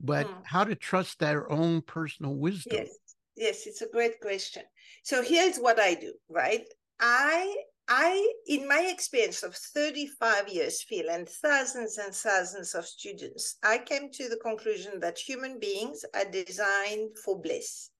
but 0.00 0.26
mm. 0.26 0.34
how 0.44 0.62
to 0.62 0.74
trust 0.74 1.18
their 1.18 1.50
own 1.50 1.80
personal 1.82 2.34
wisdom? 2.34 2.76
Yes, 2.76 2.88
yes, 3.36 3.66
it's 3.66 3.82
a 3.82 3.88
great 3.88 4.20
question. 4.20 4.62
So 5.02 5.22
here's 5.22 5.56
what 5.56 5.80
I 5.80 5.94
do, 5.94 6.12
right? 6.28 6.64
I 7.00 7.56
I, 7.88 8.32
in 8.46 8.68
my 8.68 8.86
experience 8.92 9.42
of 9.42 9.54
35 9.54 10.48
years, 10.48 10.82
Phil, 10.82 11.08
and 11.10 11.26
thousands 11.26 11.96
and 11.96 12.14
thousands 12.14 12.74
of 12.74 12.86
students, 12.86 13.56
I 13.62 13.78
came 13.78 14.10
to 14.12 14.28
the 14.28 14.36
conclusion 14.36 15.00
that 15.00 15.18
human 15.18 15.58
beings 15.58 16.04
are 16.14 16.30
designed 16.30 17.16
for 17.24 17.40
bliss. 17.40 17.90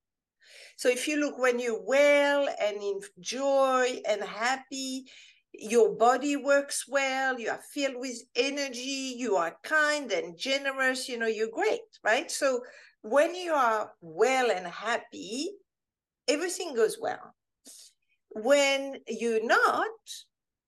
So 0.76 0.90
if 0.90 1.08
you 1.08 1.16
look 1.16 1.38
when 1.38 1.58
you're 1.58 1.82
well 1.82 2.48
and 2.60 2.76
in 2.82 3.00
joy 3.18 4.00
and 4.06 4.22
happy, 4.22 5.06
your 5.54 5.94
body 5.96 6.36
works 6.36 6.84
well, 6.86 7.40
you 7.40 7.48
are 7.48 7.60
filled 7.72 7.96
with 7.96 8.22
energy, 8.36 9.14
you 9.16 9.36
are 9.36 9.56
kind 9.64 10.12
and 10.12 10.38
generous, 10.38 11.08
you 11.08 11.18
know, 11.18 11.26
you're 11.26 11.50
great, 11.50 11.80
right? 12.04 12.30
So 12.30 12.60
when 13.02 13.34
you 13.34 13.52
are 13.54 13.90
well 14.02 14.50
and 14.50 14.66
happy, 14.66 15.50
everything 16.28 16.74
goes 16.74 16.98
well. 17.00 17.34
When 18.30 18.96
you're 19.06 19.44
not, 19.44 19.88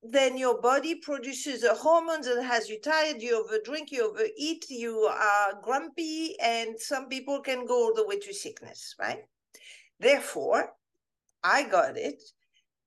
then 0.03 0.39
your 0.39 0.61
body 0.61 0.95
produces 0.95 1.63
a 1.63 1.75
hormone 1.75 2.23
that 2.23 2.43
has 2.43 2.69
you 2.69 2.81
tired, 2.81 3.21
you 3.21 3.45
overdrink, 3.45 3.91
you 3.91 4.11
overeat, 4.11 4.65
you 4.71 4.97
are 5.11 5.61
grumpy, 5.63 6.37
and 6.43 6.79
some 6.81 7.09
people 7.09 7.41
can 7.41 7.67
go 7.67 7.85
all 7.85 7.95
the 7.95 8.07
way 8.07 8.19
to 8.19 8.33
sickness, 8.33 8.95
right? 8.99 9.25
Therefore, 9.99 10.73
I 11.45 11.65
got 11.65 11.99
it. 11.99 12.23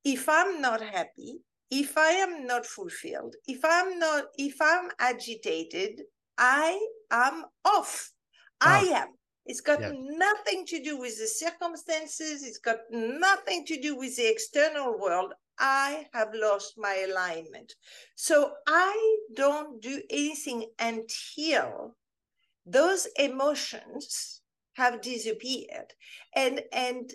If 0.03 0.27
I'm 0.27 0.59
not 0.59 0.81
happy, 0.81 1.39
if 1.69 1.97
I 1.97 2.09
am 2.09 2.45
not 2.45 2.65
fulfilled, 2.65 3.35
if 3.47 3.61
I'm 3.63 3.99
not, 3.99 4.25
if 4.37 4.55
I'm 4.59 4.89
agitated, 4.99 6.01
I 6.37 6.79
am 7.11 7.45
off. 7.65 8.11
Oh. 8.61 8.67
I 8.67 8.89
ah. 8.91 9.01
am. 9.03 9.07
It's 9.45 9.61
got 9.61 9.81
yes. 9.81 9.93
nothing 9.95 10.65
to 10.67 10.81
do 10.81 10.97
with 10.97 11.17
the 11.19 11.27
circumstances. 11.27 12.43
It's 12.43 12.59
got 12.59 12.77
nothing 12.91 13.65
to 13.65 13.79
do 13.79 13.95
with 13.95 14.15
the 14.15 14.29
external 14.29 14.97
world. 14.97 15.33
I 15.59 16.07
have 16.13 16.29
lost 16.33 16.73
my 16.77 17.05
alignment. 17.09 17.73
So 18.15 18.53
I 18.67 19.17
don't 19.35 19.81
do 19.81 20.01
anything 20.09 20.67
until 20.79 21.95
those 22.65 23.07
emotions 23.17 24.41
have 24.73 25.01
disappeared. 25.01 25.93
And 26.35 26.61
and 26.71 27.11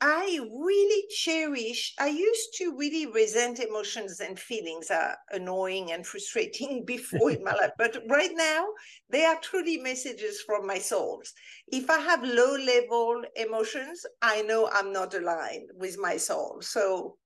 I 0.00 0.40
really 0.50 1.06
cherish, 1.10 1.94
I 1.98 2.08
used 2.08 2.54
to 2.54 2.74
really 2.74 3.04
resent 3.04 3.58
emotions 3.58 4.18
and 4.20 4.40
feelings 4.40 4.90
are 4.90 5.18
annoying 5.30 5.92
and 5.92 6.06
frustrating 6.06 6.84
before 6.86 7.32
in 7.32 7.44
my 7.44 7.52
life. 7.52 7.72
But 7.76 8.02
right 8.08 8.30
now, 8.32 8.66
they 9.10 9.26
are 9.26 9.38
truly 9.40 9.76
messages 9.76 10.40
from 10.40 10.66
my 10.66 10.78
souls. 10.78 11.34
If 11.70 11.90
I 11.90 11.98
have 11.98 12.22
low 12.22 12.56
level 12.56 13.22
emotions, 13.36 14.06
I 14.22 14.40
know 14.42 14.70
I'm 14.72 14.90
not 14.90 15.12
aligned 15.12 15.68
with 15.74 15.98
my 15.98 16.16
soul. 16.16 16.62
So 16.62 17.18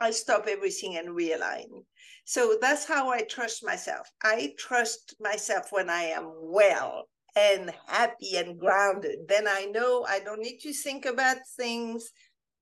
I 0.00 0.12
stop 0.12 0.46
everything 0.48 0.96
and 0.96 1.10
realign. 1.10 1.84
So 2.24 2.56
that's 2.58 2.86
how 2.86 3.10
I 3.10 3.22
trust 3.22 3.64
myself. 3.64 4.08
I 4.22 4.54
trust 4.58 5.14
myself 5.20 5.72
when 5.72 5.90
I 5.90 6.04
am 6.04 6.32
well 6.36 7.08
and 7.36 7.72
happy 7.86 8.36
and 8.36 8.58
grounded, 8.58 9.20
then 9.28 9.46
I 9.48 9.64
know 9.64 10.04
I 10.08 10.20
don't 10.20 10.40
need 10.40 10.58
to 10.58 10.72
think 10.72 11.06
about 11.06 11.38
things. 11.56 12.10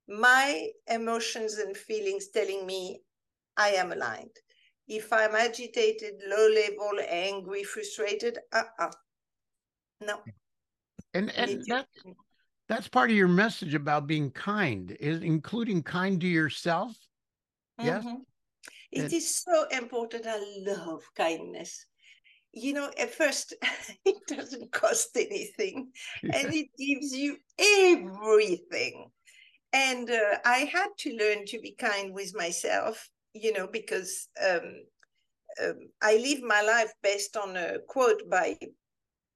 My 0.09 0.69
emotions 0.87 1.55
and 1.55 1.77
feelings 1.77 2.29
telling 2.29 2.67
me 2.67 3.01
I 3.57 3.71
am 3.71 3.93
aligned. 3.93 4.37
If 4.89 5.13
I'm 5.13 5.35
agitated, 5.35 6.15
low 6.27 6.49
level, 6.49 7.01
angry, 7.09 7.63
frustrated, 7.65 8.39
uh 8.53 8.65
uh 8.79 8.91
No. 10.01 10.21
And 11.15 11.31
and 11.31 11.65
that, 11.67 11.87
that's 12.69 12.89
part 12.89 13.11
of 13.11 13.17
your 13.17 13.29
message 13.29 13.75
about 13.75 14.07
being 14.07 14.31
kind, 14.31 14.97
is 15.01 15.23
including 15.23 15.83
kind 15.83 16.21
to 16.21 16.27
yourself. 16.27 16.97
Mm-hmm. 17.81 17.87
Yes. 17.87 18.17
It 18.93 19.03
and, 19.05 19.13
is 19.13 19.37
so 19.37 19.67
important. 19.71 20.27
I 20.27 20.39
love 20.67 21.03
kindness 21.17 21.87
you 22.53 22.73
know, 22.73 22.91
at 22.99 23.15
first 23.15 23.55
it 24.05 24.17
doesn't 24.27 24.73
cost 24.73 25.11
anything 25.17 25.91
yeah. 26.23 26.39
and 26.39 26.55
it 26.55 26.69
gives 26.79 27.15
you 27.15 27.37
everything. 27.59 29.11
And 29.73 30.11
uh, 30.11 30.39
I 30.45 30.69
had 30.73 30.89
to 30.99 31.17
learn 31.17 31.47
to 31.47 31.61
be 31.61 31.77
kind 31.79 32.13
with 32.13 32.35
myself, 32.35 33.09
you 33.35 33.53
know, 33.53 33.69
because 33.69 34.29
um, 34.45 34.83
um, 35.63 35.79
I 36.03 36.17
live 36.17 36.43
my 36.43 36.63
life 36.63 36.93
based 37.03 37.37
on 37.37 37.57
a 37.57 37.79
quote 37.87 38.29
by 38.29 38.59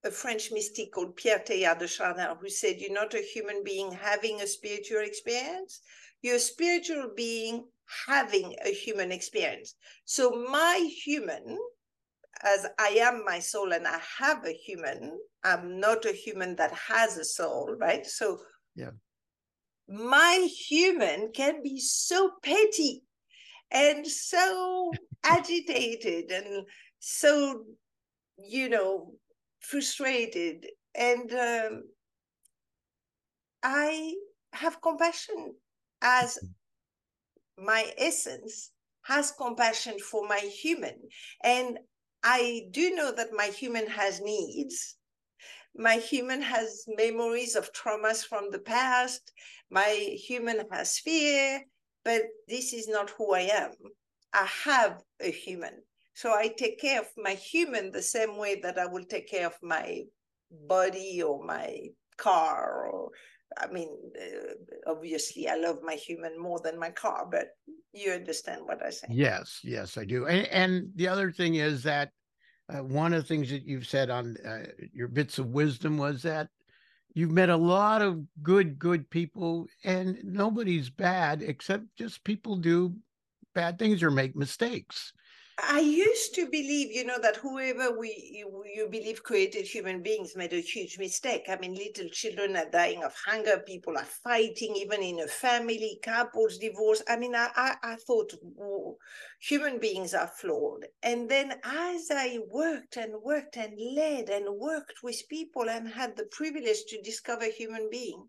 a 0.04 0.10
French 0.10 0.50
mystic 0.52 0.92
called 0.92 1.16
Pierre 1.16 1.38
Teilhard 1.38 1.78
de 1.78 1.86
Chardin, 1.86 2.36
who 2.40 2.48
said, 2.48 2.76
You're 2.78 2.92
not 2.92 3.14
a 3.14 3.22
human 3.22 3.62
being 3.64 3.92
having 3.92 4.40
a 4.40 4.46
spiritual 4.46 5.00
experience, 5.00 5.80
you're 6.20 6.36
a 6.36 6.40
spiritual 6.40 7.10
being 7.16 7.64
having 8.06 8.54
a 8.64 8.70
human 8.70 9.12
experience. 9.12 9.76
So, 10.04 10.30
my 10.30 10.90
human 11.04 11.58
as 12.42 12.66
I 12.78 12.88
am 13.00 13.24
my 13.24 13.38
soul 13.38 13.72
and 13.72 13.86
I 13.86 14.00
have 14.18 14.44
a 14.44 14.52
human, 14.52 15.18
I'm 15.42 15.78
not 15.80 16.04
a 16.04 16.12
human 16.12 16.56
that 16.56 16.72
has 16.72 17.16
a 17.16 17.24
soul, 17.24 17.74
right? 17.78 18.06
So 18.06 18.40
yeah. 18.74 18.90
My 19.86 20.48
human 20.68 21.30
can 21.32 21.62
be 21.62 21.78
so 21.78 22.32
petty 22.42 23.02
and 23.70 24.06
so 24.06 24.92
agitated 25.24 26.30
and 26.30 26.66
so, 27.00 27.64
you 28.38 28.70
know, 28.70 29.12
frustrated. 29.60 30.66
And 30.94 31.30
um, 31.32 31.82
I 33.62 34.14
have 34.54 34.80
compassion 34.80 35.54
as 36.00 36.38
my 37.58 37.92
essence 37.98 38.70
has 39.02 39.32
compassion 39.32 39.98
for 39.98 40.26
my 40.26 40.38
human. 40.38 40.96
And 41.42 41.78
I 42.24 42.62
do 42.70 42.94
know 42.94 43.12
that 43.12 43.34
my 43.34 43.46
human 43.46 43.86
has 43.86 44.20
needs. 44.20 44.96
My 45.76 45.96
human 45.96 46.40
has 46.40 46.84
memories 46.88 47.54
of 47.54 47.72
traumas 47.72 48.24
from 48.24 48.50
the 48.50 48.60
past. 48.60 49.32
My 49.70 50.16
human 50.16 50.64
has 50.72 50.98
fear, 50.98 51.62
but 52.02 52.22
this 52.48 52.72
is 52.72 52.88
not 52.88 53.10
who 53.10 53.34
I 53.34 53.40
am. 53.40 53.72
I 54.32 54.48
have 54.64 55.02
a 55.20 55.30
human. 55.30 55.82
So 56.14 56.32
I 56.32 56.48
take 56.48 56.80
care 56.80 57.00
of 57.00 57.08
my 57.16 57.34
human 57.34 57.90
the 57.90 58.02
same 58.02 58.38
way 58.38 58.58
that 58.62 58.78
I 58.78 58.86
will 58.86 59.04
take 59.04 59.28
care 59.28 59.46
of 59.46 59.58
my 59.62 60.04
body 60.50 61.22
or 61.22 61.44
my 61.44 61.88
car 62.16 62.88
or 62.88 63.10
I 63.56 63.68
mean, 63.68 63.88
uh, 64.20 64.90
obviously, 64.90 65.48
I 65.48 65.56
love 65.56 65.78
my 65.82 65.94
human 65.94 66.40
more 66.40 66.58
than 66.58 66.78
my 66.78 66.90
car, 66.90 67.28
but 67.30 67.48
you 67.92 68.10
understand 68.10 68.62
what 68.64 68.84
I 68.84 68.90
say. 68.90 69.06
Yes, 69.10 69.60
yes, 69.62 69.96
I 69.96 70.04
do. 70.04 70.26
And, 70.26 70.46
and 70.48 70.90
the 70.96 71.06
other 71.06 71.30
thing 71.30 71.54
is 71.56 71.84
that 71.84 72.10
uh, 72.68 72.82
one 72.82 73.12
of 73.12 73.22
the 73.22 73.28
things 73.28 73.50
that 73.50 73.66
you've 73.66 73.86
said 73.86 74.10
on 74.10 74.36
uh, 74.46 74.64
your 74.92 75.08
bits 75.08 75.38
of 75.38 75.48
wisdom 75.48 75.98
was 75.98 76.22
that 76.22 76.48
you've 77.14 77.30
met 77.30 77.50
a 77.50 77.56
lot 77.56 78.02
of 78.02 78.22
good, 78.42 78.78
good 78.78 79.08
people, 79.10 79.66
and 79.84 80.18
nobody's 80.24 80.90
bad 80.90 81.42
except 81.42 81.84
just 81.96 82.24
people 82.24 82.56
do 82.56 82.94
bad 83.54 83.78
things 83.78 84.02
or 84.02 84.10
make 84.10 84.34
mistakes. 84.34 85.12
I 85.58 85.80
used 85.80 86.34
to 86.34 86.46
believe, 86.46 86.92
you 86.92 87.04
know, 87.04 87.18
that 87.18 87.36
whoever 87.36 87.96
we 87.98 88.30
you, 88.32 88.64
you, 88.72 88.88
believe 88.88 89.22
created 89.22 89.66
human 89.66 90.02
beings 90.02 90.36
made 90.36 90.52
a 90.52 90.60
huge 90.60 90.98
mistake. 90.98 91.48
I 91.48 91.56
mean, 91.56 91.74
little 91.74 92.08
children 92.08 92.56
are 92.56 92.68
dying 92.70 93.02
of 93.04 93.14
hunger, 93.14 93.58
people 93.58 93.96
are 93.96 94.04
fighting, 94.04 94.76
even 94.76 95.02
in 95.02 95.20
a 95.20 95.26
family, 95.28 95.98
couples 96.02 96.58
divorce. 96.58 97.02
I 97.08 97.16
mean, 97.16 97.34
I 97.34 97.50
I, 97.54 97.76
I 97.82 97.96
thought 97.96 98.32
human 99.40 99.78
beings 99.78 100.14
are 100.14 100.26
flawed. 100.28 100.86
And 101.02 101.28
then 101.28 101.60
as 101.62 102.10
I 102.10 102.40
worked 102.48 102.96
and 102.96 103.22
worked 103.22 103.56
and 103.56 103.78
led 103.78 104.30
and 104.30 104.58
worked 104.58 105.02
with 105.02 105.28
people 105.28 105.68
and 105.68 105.88
had 105.88 106.16
the 106.16 106.26
privilege 106.26 106.84
to 106.88 107.02
discover 107.02 107.44
human 107.46 107.88
being, 107.90 108.28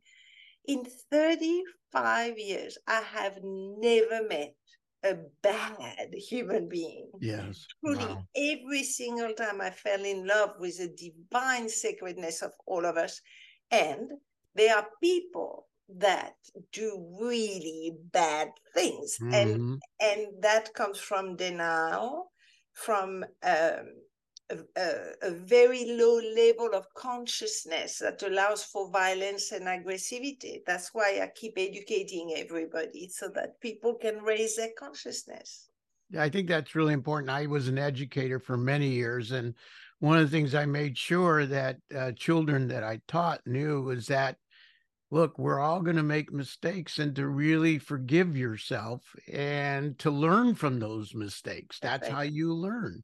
in 0.68 0.86
35 0.86 2.38
years, 2.38 2.78
I 2.88 3.02
have 3.02 3.40
never 3.44 4.28
met 4.28 4.56
a 5.06 5.18
bad 5.42 6.14
human 6.14 6.68
being. 6.68 7.10
Yes. 7.20 7.66
Truly, 7.84 8.06
wow. 8.06 8.24
every 8.36 8.84
single 8.84 9.34
time 9.34 9.62
I 9.62 9.70
fell 9.70 10.04
in 10.04 10.28
love 10.28 10.56
with 10.60 10.80
the 10.80 10.90
divine 10.90 11.70
sacredness 11.70 12.42
of 12.42 12.52
all 12.66 12.86
of 12.86 12.98
us. 12.98 13.22
And 13.72 14.12
there 14.56 14.76
are 14.76 14.88
people 15.02 15.68
that 15.98 16.34
do 16.72 17.16
really 17.22 17.94
bad 18.12 18.50
things. 18.74 19.18
Mm-hmm. 19.22 19.34
And 19.34 19.82
and 20.02 20.28
that 20.42 20.74
comes 20.74 21.00
from 21.00 21.36
denial, 21.36 22.32
from 22.74 23.24
um, 23.44 23.94
a, 24.50 24.92
a, 25.24 25.32
very 25.32 25.86
low 25.86 26.20
level 26.36 26.70
of 26.76 26.86
consciousness 26.96 28.00
that 28.00 28.22
allows 28.24 28.64
for 28.64 28.92
violence 28.92 29.52
and 29.52 29.66
aggressivity. 29.66 30.60
That's 30.66 30.92
why 30.94 31.20
I 31.22 31.32
keep 31.36 31.54
educating 31.58 32.34
everybody 32.36 33.10
so 33.10 33.30
that 33.30 33.60
people 33.60 33.96
can 33.96 34.22
raise 34.22 34.56
their 34.56 34.72
consciousness. 34.78 35.70
Yeah, 36.12 36.24
I 36.24 36.30
think 36.30 36.48
that's 36.48 36.76
really 36.76 36.94
important. 36.94 37.32
I 37.32 37.48
was 37.48 37.68
an 37.68 37.80
educator 37.80 38.40
for 38.40 38.58
many 38.58 38.90
years, 38.90 39.32
and 39.32 39.56
one 40.00 40.18
of 40.18 40.30
the 40.30 40.38
things 40.38 40.54
I 40.54 40.66
made 40.66 40.98
sure 40.98 41.46
that 41.48 41.78
uh, 41.96 42.12
children 42.12 42.68
that 42.68 42.84
I 42.84 43.02
taught 43.08 43.42
knew 43.46 43.82
was 43.82 44.08
that 44.08 44.38
look, 45.12 45.38
we're 45.38 45.60
all 45.60 45.82
going 45.82 45.96
to 45.96 46.04
make 46.04 46.34
mistakes 46.34 47.00
and 47.00 47.16
to 47.16 47.28
really 47.28 47.78
forgive 47.78 48.36
yourself 48.36 49.02
and 49.32 49.98
to 50.00 50.12
learn 50.12 50.56
from 50.56 50.80
those 50.80 51.14
mistakes. 51.14 51.80
That's 51.80 52.08
how 52.08 52.22
you 52.22 52.54
learn. 52.54 53.04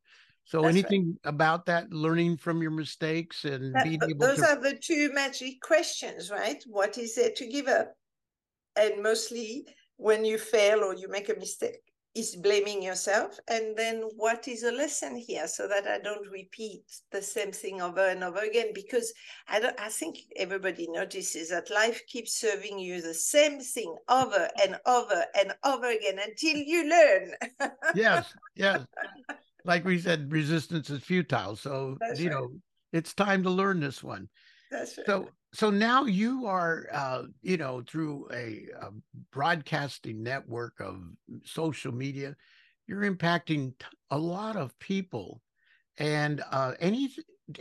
So 0.52 0.64
That's 0.64 0.74
anything 0.74 1.18
right. 1.24 1.34
about 1.34 1.66
that 1.68 1.94
learning 1.94 2.36
from 2.36 2.62
your 2.62 2.72
mistakes 2.72 3.46
and 3.46 3.74
that, 3.74 3.86
being 3.86 4.02
able 4.04 4.20
those 4.20 4.40
to... 4.40 4.50
are 4.50 4.62
the 4.62 4.78
two 4.78 5.10
magic 5.14 5.62
questions, 5.62 6.30
right? 6.30 6.62
What 6.68 6.98
is 6.98 7.16
there 7.16 7.32
to 7.38 7.48
give 7.48 7.70
up? 7.70 7.94
And 8.76 9.02
mostly 9.02 9.66
when 9.96 10.26
you 10.26 10.38
fail 10.38 10.84
or 10.84 10.94
you 10.94 11.08
make 11.08 11.30
a 11.30 11.36
mistake, 11.36 11.80
is 12.14 12.36
blaming 12.36 12.84
yourself. 12.84 13.40
And 13.48 13.78
then 13.78 14.02
what 14.18 14.50
is 14.50 14.64
a 14.64 14.72
lesson 14.74 15.16
here 15.16 15.48
so 15.48 15.70
that 15.70 15.88
I 15.88 16.00
don't 16.00 16.30
repeat 16.30 16.84
the 17.10 17.22
same 17.22 17.54
thing 17.54 17.82
over 17.82 18.06
and 18.06 18.22
over 18.22 18.40
again? 18.40 18.74
Because 18.76 19.14
I 19.48 19.62
don't 19.62 19.80
I 19.80 19.88
think 19.88 20.18
everybody 20.36 20.90
notices 20.90 21.52
that 21.52 21.70
life 21.70 22.02
keeps 22.08 22.38
serving 22.38 22.78
you 22.78 23.02
the 23.02 23.14
same 23.14 23.62
thing 23.62 23.96
over 24.10 24.50
and 24.62 24.78
over 24.86 25.24
and 25.40 25.54
over 25.64 25.90
again 25.90 26.20
until 26.20 26.58
you 26.58 26.90
learn. 26.90 27.72
yes, 27.96 28.34
yes 28.56 28.82
like 29.66 29.86
we 29.86 30.00
said, 30.00 30.32
resistance 30.32 30.90
is 30.90 31.02
futile. 31.02 31.56
So 31.56 31.98
That's 32.00 32.20
you 32.20 32.30
right. 32.30 32.40
know, 32.40 32.50
it's 32.94 33.14
time 33.14 33.44
to 33.44 33.50
learn 33.50 33.80
this 33.80 34.04
one. 34.04 34.30
That's 34.70 34.98
right. 34.98 35.06
So 35.06 35.30
so 35.54 35.70
now 35.70 36.06
you 36.06 36.46
are 36.46 36.88
uh, 36.92 37.24
you 37.42 37.58
know 37.58 37.84
through 37.88 38.28
a, 38.32 38.68
a, 38.82 38.90
broadcasting 39.32 40.24
network 40.24 40.80
of 40.80 41.04
social 41.44 41.94
media 41.94 42.36
you're 42.88 43.10
impacting 43.10 43.74
a 44.10 44.18
lot 44.18 44.56
of 44.56 44.78
people 44.80 45.42
and 45.98 46.42
uh, 46.52 46.74
any 46.80 47.10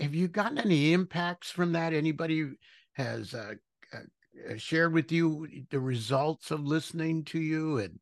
have 0.00 0.14
you 0.14 0.28
gotten 0.28 0.58
any 0.58 0.92
impacts 0.92 1.50
from 1.50 1.72
that 1.72 1.92
anybody 1.92 2.50
has 2.92 3.34
uh, 3.34 3.54
uh, 3.92 4.56
shared 4.56 4.92
with 4.92 5.10
you 5.10 5.48
the 5.70 5.80
results 5.80 6.50
of 6.50 6.64
listening 6.64 7.24
to 7.24 7.40
you 7.40 7.78
and 7.78 7.98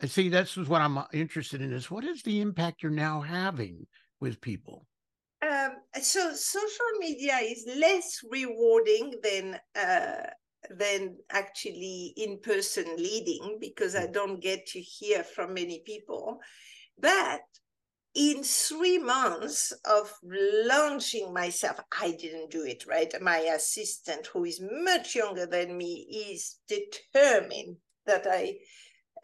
and 0.00 0.10
see, 0.10 0.28
that's 0.28 0.56
what 0.56 0.80
I'm 0.80 0.98
uh, 0.98 1.04
interested 1.12 1.60
in 1.60 1.72
is 1.72 1.90
what 1.90 2.04
is 2.04 2.22
the 2.22 2.40
impact 2.40 2.82
you're 2.82 2.92
now 2.92 3.20
having 3.20 3.86
with 4.20 4.40
people? 4.40 4.86
Um, 5.42 5.72
so 6.00 6.32
social 6.34 6.98
media 6.98 7.36
is 7.42 7.64
less 7.78 8.20
rewarding 8.30 9.14
than 9.22 9.58
uh, 9.74 10.26
than 10.70 11.16
actually 11.30 12.12
in 12.16 12.38
person 12.40 12.84
leading 12.96 13.58
because 13.60 13.94
I 13.94 14.06
don't 14.06 14.40
get 14.40 14.66
to 14.68 14.80
hear 14.80 15.24
from 15.24 15.54
many 15.54 15.82
people. 15.84 16.38
But 16.98 17.40
in 18.14 18.42
three 18.42 18.98
months 18.98 19.72
of 19.84 20.12
launching 20.66 21.32
myself, 21.32 21.80
I 21.98 22.12
didn't 22.12 22.50
do 22.50 22.64
it, 22.64 22.84
right? 22.86 23.12
My 23.22 23.38
assistant, 23.38 24.26
who 24.26 24.44
is 24.44 24.60
much 24.60 25.14
younger 25.14 25.46
than 25.46 25.76
me, 25.76 26.06
is 26.30 26.58
determined 26.68 27.76
that 28.06 28.26
I 28.28 28.56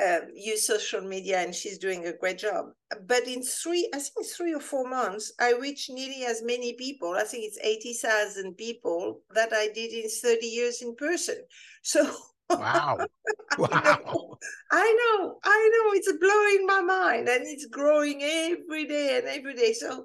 um, 0.04 0.28
use 0.34 0.66
social 0.66 1.00
media 1.00 1.38
and 1.38 1.54
she's 1.54 1.78
doing 1.78 2.06
a 2.06 2.12
great 2.12 2.38
job. 2.38 2.66
But 3.06 3.26
in 3.26 3.42
three, 3.42 3.88
I 3.94 3.98
think 3.98 4.26
three 4.26 4.54
or 4.54 4.60
four 4.60 4.88
months, 4.88 5.32
I 5.40 5.52
reached 5.52 5.90
nearly 5.90 6.24
as 6.24 6.42
many 6.42 6.74
people. 6.74 7.12
I 7.12 7.24
think 7.24 7.44
it's 7.44 7.58
80,000 7.62 8.56
people 8.56 9.20
that 9.34 9.52
I 9.52 9.68
did 9.74 9.92
in 9.92 10.08
30 10.08 10.46
years 10.46 10.82
in 10.82 10.94
person. 10.96 11.36
So 11.82 12.10
Wow. 12.50 12.98
Wow. 13.58 14.38
I 14.70 15.18
know, 15.20 15.38
I 15.44 15.70
know, 15.72 15.92
it's 15.94 16.12
blowing 16.18 16.66
my 16.66 16.80
mind 16.80 17.28
and 17.28 17.46
it's 17.46 17.66
growing 17.66 18.22
every 18.22 18.86
day 18.86 19.18
and 19.18 19.26
every 19.26 19.54
day. 19.54 19.72
So 19.72 20.04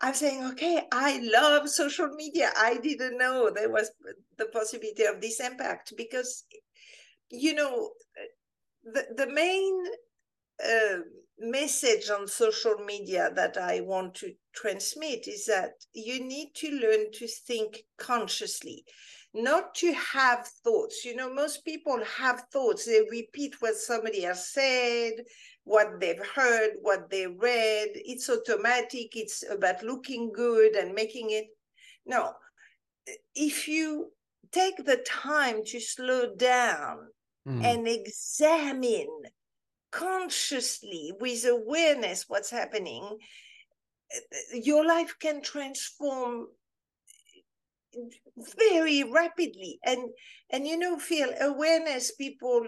I'm 0.00 0.14
saying, 0.14 0.44
okay, 0.52 0.82
I 0.92 1.20
love 1.22 1.68
social 1.68 2.08
media. 2.08 2.50
I 2.56 2.78
didn't 2.78 3.18
know 3.18 3.50
there 3.50 3.70
was 3.70 3.90
the 4.36 4.46
possibility 4.46 5.04
of 5.04 5.20
this 5.20 5.40
impact 5.40 5.92
because, 5.96 6.44
you 7.30 7.54
know, 7.54 7.90
the, 8.92 9.24
the 9.24 9.32
main 9.32 9.84
uh, 10.64 10.98
message 11.38 12.10
on 12.10 12.26
social 12.26 12.76
media 12.84 13.30
that 13.34 13.56
I 13.56 13.80
want 13.80 14.14
to 14.16 14.32
transmit 14.54 15.28
is 15.28 15.46
that 15.46 15.72
you 15.92 16.24
need 16.24 16.48
to 16.56 16.70
learn 16.70 17.12
to 17.12 17.26
think 17.26 17.84
consciously 17.98 18.84
not 19.34 19.74
to 19.76 19.92
have 19.92 20.46
thoughts. 20.64 21.04
You 21.04 21.14
know, 21.16 21.32
most 21.32 21.64
people 21.64 22.00
have 22.16 22.44
thoughts. 22.52 22.86
They 22.86 23.02
repeat 23.10 23.56
what 23.60 23.76
somebody 23.76 24.22
has 24.22 24.52
said, 24.52 25.12
what 25.64 26.00
they've 26.00 26.24
heard, 26.34 26.70
what 26.82 27.10
they 27.10 27.26
read. 27.26 27.88
It's 27.94 28.30
automatic. 28.30 29.16
It's 29.16 29.44
about 29.50 29.82
looking 29.82 30.32
good 30.32 30.76
and 30.76 30.94
making 30.94 31.30
it. 31.30 31.46
No, 32.06 32.32
if 33.34 33.68
you 33.68 34.12
take 34.50 34.84
the 34.84 35.04
time 35.06 35.62
to 35.66 35.80
slow 35.80 36.34
down 36.34 37.08
mm. 37.48 37.64
and 37.64 37.88
examine 37.88 39.08
consciously 39.90 41.12
with 41.18 41.44
awareness 41.46 42.26
what's 42.28 42.50
happening, 42.50 43.18
your 44.52 44.84
life 44.84 45.14
can 45.20 45.40
transform 45.42 46.48
very 48.56 49.02
rapidly. 49.04 49.78
And 49.84 50.10
and 50.50 50.66
you 50.66 50.78
know 50.78 50.98
Phil 50.98 51.30
awareness 51.40 52.12
people 52.14 52.66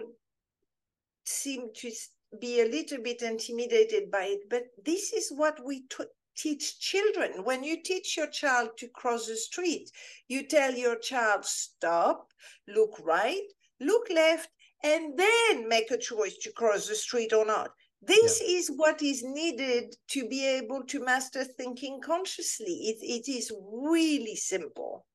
seem 1.23 1.69
to 1.75 1.91
be 2.39 2.61
a 2.61 2.65
little 2.65 3.01
bit 3.03 3.21
intimidated 3.21 4.09
by 4.11 4.23
it. 4.23 4.49
But 4.49 4.63
this 4.83 5.13
is 5.13 5.31
what 5.31 5.63
we 5.63 5.81
t- 5.81 6.03
teach 6.35 6.79
children. 6.79 7.43
When 7.43 7.63
you 7.63 7.83
teach 7.83 8.17
your 8.17 8.27
child 8.27 8.69
to 8.77 8.87
cross 8.87 9.27
the 9.27 9.35
street 9.35 9.91
you 10.27 10.47
tell 10.47 10.73
your 10.73 10.97
child 10.97 11.45
stop 11.45 12.27
look 12.67 12.99
right 13.03 13.47
look 13.79 14.09
left 14.09 14.49
and 14.83 15.17
then 15.17 15.67
make 15.67 15.91
a 15.91 15.97
choice 15.97 16.37
to 16.37 16.51
cross 16.51 16.87
the 16.87 16.95
street 16.95 17.33
or 17.33 17.45
not 17.45 17.71
this 18.01 18.41
yeah. 18.41 18.57
is 18.57 18.71
what 18.75 19.01
is 19.03 19.23
needed 19.23 19.95
to 20.07 20.27
be 20.27 20.45
able 20.45 20.83
to 20.83 21.03
master 21.03 21.43
thinking 21.43 21.99
consciously 22.03 22.73
it, 22.73 22.97
it 23.01 23.31
is 23.31 23.51
really 23.71 24.35
simple 24.35 25.05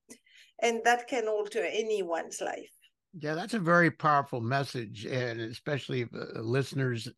and 0.62 0.83
that 0.85 1.07
can 1.09 1.29
alter 1.29 1.64
anyone's 1.64 2.40
life. 2.40 2.70
Yeah, 3.18 3.35
that's 3.35 3.55
a 3.55 3.59
very 3.59 3.90
powerful 3.90 4.40
message, 4.40 5.07
and 5.07 5.40
especially 5.40 6.05
uh, 6.05 6.40
listeners 6.40 7.09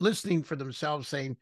listening 0.00 0.42
for 0.42 0.56
themselves 0.56 1.08
saying, 1.08 1.36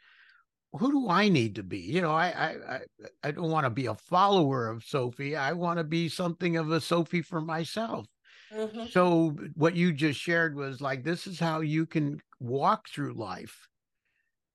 "Who 0.73 0.91
do 0.91 1.09
I 1.09 1.29
need 1.29 1.55
to 1.57 1.63
be?" 1.63 1.79
You 1.79 2.03
know, 2.03 2.13
I 2.13 2.57
I 2.69 2.81
I 3.23 3.31
don't 3.31 3.51
want 3.51 3.65
to 3.65 3.71
be 3.71 3.87
a 3.87 3.95
follower 3.95 4.69
of 4.69 4.83
Sophie. 4.83 5.37
I 5.37 5.53
want 5.53 5.79
to 5.79 5.85
be 5.85 6.09
something 6.09 6.57
of 6.57 6.73
a 6.73 6.81
Sophie 6.81 7.23
for 7.23 7.41
myself. 7.41 8.07
Mm-hmm. 8.55 8.87
So 8.91 9.37
what 9.55 9.75
you 9.75 9.93
just 9.93 10.21
shared 10.21 10.55
was 10.55 10.81
like 10.81 11.03
this 11.05 11.27
is 11.27 11.41
how 11.41 11.61
you 11.61 11.87
can 11.87 12.21
walk 12.41 12.89
through 12.89 13.15
life. 13.15 13.69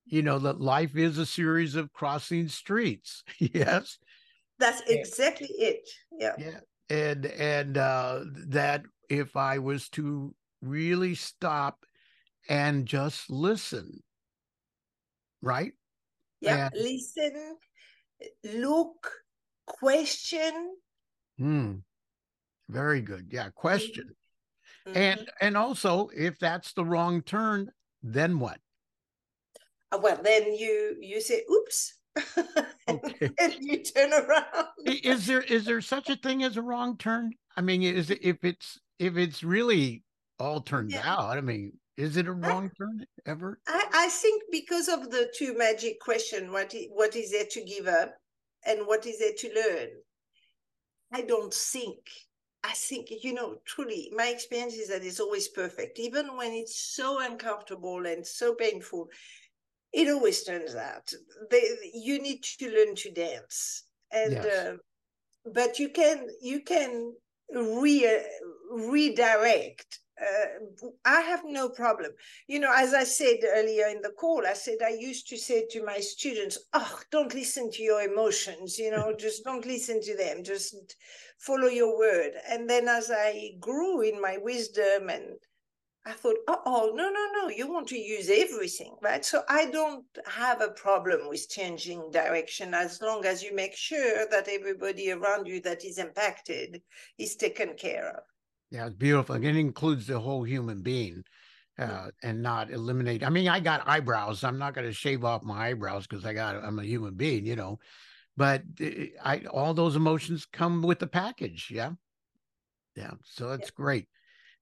You 0.05 0.23
know 0.23 0.39
that 0.39 0.59
life 0.59 0.95
is 0.95 1.17
a 1.17 1.25
series 1.25 1.75
of 1.75 1.93
crossing 1.93 2.47
streets. 2.47 3.23
yes, 3.39 3.99
that's 4.57 4.81
exactly 4.87 5.49
it. 5.57 5.89
Yeah. 6.17 6.33
Yeah. 6.37 6.59
And 6.89 7.25
and 7.25 7.77
uh 7.77 8.21
that 8.47 8.83
if 9.09 9.35
I 9.35 9.59
was 9.59 9.89
to 9.89 10.33
really 10.61 11.15
stop 11.15 11.85
and 12.47 12.85
just 12.85 13.29
listen, 13.29 14.01
right? 15.41 15.73
Yeah, 16.41 16.69
and, 16.73 16.81
listen, 16.81 17.57
look, 18.43 19.11
question. 19.67 20.75
Hmm. 21.37 21.75
Very 22.69 23.01
good. 23.01 23.27
Yeah, 23.31 23.49
question. 23.49 24.15
Mm-hmm. 24.87 24.97
And 24.97 25.29
and 25.41 25.57
also 25.57 26.09
if 26.15 26.39
that's 26.39 26.73
the 26.73 26.85
wrong 26.85 27.21
turn, 27.23 27.71
then 28.01 28.39
what? 28.39 28.59
Uh, 29.91 29.99
well, 30.01 30.19
then 30.23 30.53
you 30.53 30.95
you 31.01 31.19
say, 31.19 31.43
oops, 31.51 31.95
okay. 32.89 33.31
and 33.39 33.55
you 33.59 33.83
turn 33.83 34.13
around. 34.13 34.67
is 34.85 35.25
there 35.25 35.41
is 35.41 35.65
there 35.65 35.81
such 35.81 36.09
a 36.09 36.15
thing 36.15 36.43
as 36.43 36.57
a 36.57 36.61
wrong 36.61 36.95
turn? 36.97 37.33
I 37.57 37.61
mean, 37.61 37.81
is 37.81 38.11
it, 38.11 38.19
if 38.21 38.43
it's 38.43 38.79
if 38.99 39.17
it's 39.17 39.43
really 39.43 40.03
all 40.39 40.61
turned 40.61 40.91
yeah. 40.91 41.01
out? 41.03 41.37
I 41.37 41.41
mean, 41.41 41.73
is 41.97 42.17
it 42.17 42.27
a 42.27 42.33
wrong 42.33 42.71
I, 42.73 42.77
turn 42.77 43.05
ever? 43.25 43.59
I, 43.67 43.85
I 43.93 44.09
think 44.09 44.43
because 44.51 44.87
of 44.87 45.09
the 45.09 45.31
two 45.35 45.57
magic 45.57 45.99
question, 45.99 46.51
what 46.51 46.73
is, 46.73 46.85
what 46.91 47.15
is 47.15 47.31
there 47.31 47.47
to 47.49 47.63
give 47.63 47.87
up, 47.87 48.13
and 48.65 48.85
what 48.85 49.07
is 49.07 49.19
there 49.19 49.33
to 49.35 49.53
learn? 49.55 49.89
I 51.11 51.21
don't 51.21 51.53
think. 51.53 51.97
I 52.63 52.73
think 52.73 53.09
you 53.23 53.33
know 53.33 53.57
truly. 53.65 54.11
My 54.15 54.27
experience 54.27 54.73
is 54.73 54.89
that 54.89 55.03
it's 55.03 55.19
always 55.19 55.47
perfect, 55.47 55.99
even 55.99 56.35
when 56.37 56.51
it's 56.51 56.79
so 56.79 57.19
uncomfortable 57.21 58.05
and 58.05 58.25
so 58.25 58.53
painful 58.53 59.09
it 59.91 60.07
always 60.07 60.43
turns 60.43 60.75
out 60.75 61.11
they, 61.49 61.63
you 61.93 62.21
need 62.21 62.43
to 62.43 62.69
learn 62.69 62.95
to 62.95 63.11
dance 63.11 63.83
and 64.11 64.33
yes. 64.33 64.45
uh, 64.45 64.75
but 65.53 65.79
you 65.79 65.89
can 65.89 66.27
you 66.41 66.61
can 66.61 67.13
re, 67.53 68.21
redirect 68.71 69.99
uh, 70.21 70.87
I 71.05 71.21
have 71.21 71.43
no 71.45 71.69
problem. 71.69 72.11
You 72.47 72.59
know, 72.59 72.73
as 72.75 72.93
I 72.93 73.03
said 73.03 73.37
earlier 73.43 73.87
in 73.87 74.01
the 74.01 74.11
call, 74.11 74.45
I 74.45 74.53
said 74.53 74.77
I 74.83 74.89
used 74.89 75.27
to 75.29 75.37
say 75.37 75.65
to 75.71 75.83
my 75.83 75.99
students, 75.99 76.57
"Oh, 76.73 76.99
don't 77.11 77.33
listen 77.33 77.71
to 77.71 77.83
your 77.83 78.01
emotions. 78.01 78.77
You 78.77 78.91
know, 78.91 79.13
just 79.19 79.43
don't 79.43 79.65
listen 79.65 80.01
to 80.01 80.17
them. 80.17 80.43
Just 80.43 80.95
follow 81.37 81.67
your 81.67 81.97
word." 81.97 82.33
And 82.47 82.69
then, 82.69 82.87
as 82.87 83.11
I 83.11 83.51
grew 83.59 84.01
in 84.01 84.21
my 84.21 84.37
wisdom 84.37 85.09
and 85.09 85.35
I 86.05 86.13
thought, 86.13 86.37
oh, 86.47 86.91
no, 86.95 87.09
no, 87.09 87.25
no, 87.33 87.49
you 87.49 87.71
want 87.71 87.87
to 87.89 87.97
use 87.97 88.29
everything, 88.29 88.95
right? 89.01 89.23
So 89.23 89.43
I 89.49 89.65
don't 89.69 90.05
have 90.25 90.61
a 90.61 90.71
problem 90.71 91.27
with 91.27 91.49
changing 91.49 92.09
direction 92.11 92.73
as 92.73 93.01
long 93.01 93.25
as 93.25 93.43
you 93.43 93.53
make 93.53 93.75
sure 93.75 94.25
that 94.31 94.47
everybody 94.47 95.11
around 95.11 95.45
you 95.45 95.61
that 95.61 95.83
is 95.83 95.97
impacted 95.97 96.81
is 97.17 97.35
taken 97.35 97.75
care 97.75 98.09
of. 98.15 98.23
Yeah, 98.71 98.87
it's 98.87 98.95
beautiful. 98.95 99.35
It 99.35 99.43
includes 99.43 100.07
the 100.07 100.19
whole 100.19 100.43
human 100.43 100.81
being 100.81 101.23
uh, 101.79 102.09
and 102.21 102.43
not 102.43 102.71
eliminate. 102.71 103.23
I 103.23 103.29
mean, 103.29 103.47
I 103.47 103.59
got 103.59 103.87
eyebrows. 103.87 104.43
I'm 104.43 104.59
not 104.59 104.73
going 104.73 104.85
to 104.85 104.93
shave 104.93 105.23
off 105.23 105.43
my 105.43 105.69
eyebrows 105.69 106.05
because 106.05 106.25
I 106.25 106.33
got, 106.33 106.55
I'm 106.63 106.77
a 106.77 106.83
human 106.83 107.15
being, 107.15 107.45
you 107.45 107.55
know, 107.55 107.79
but 108.37 108.63
eh, 108.79 109.07
I, 109.23 109.39
all 109.51 109.73
those 109.73 109.95
emotions 109.95 110.45
come 110.45 110.81
with 110.81 110.99
the 110.99 111.07
package. 111.07 111.69
Yeah. 111.71 111.91
Yeah. 112.95 113.11
So 113.23 113.49
that's 113.49 113.69
yeah. 113.69 113.75
great. 113.75 114.07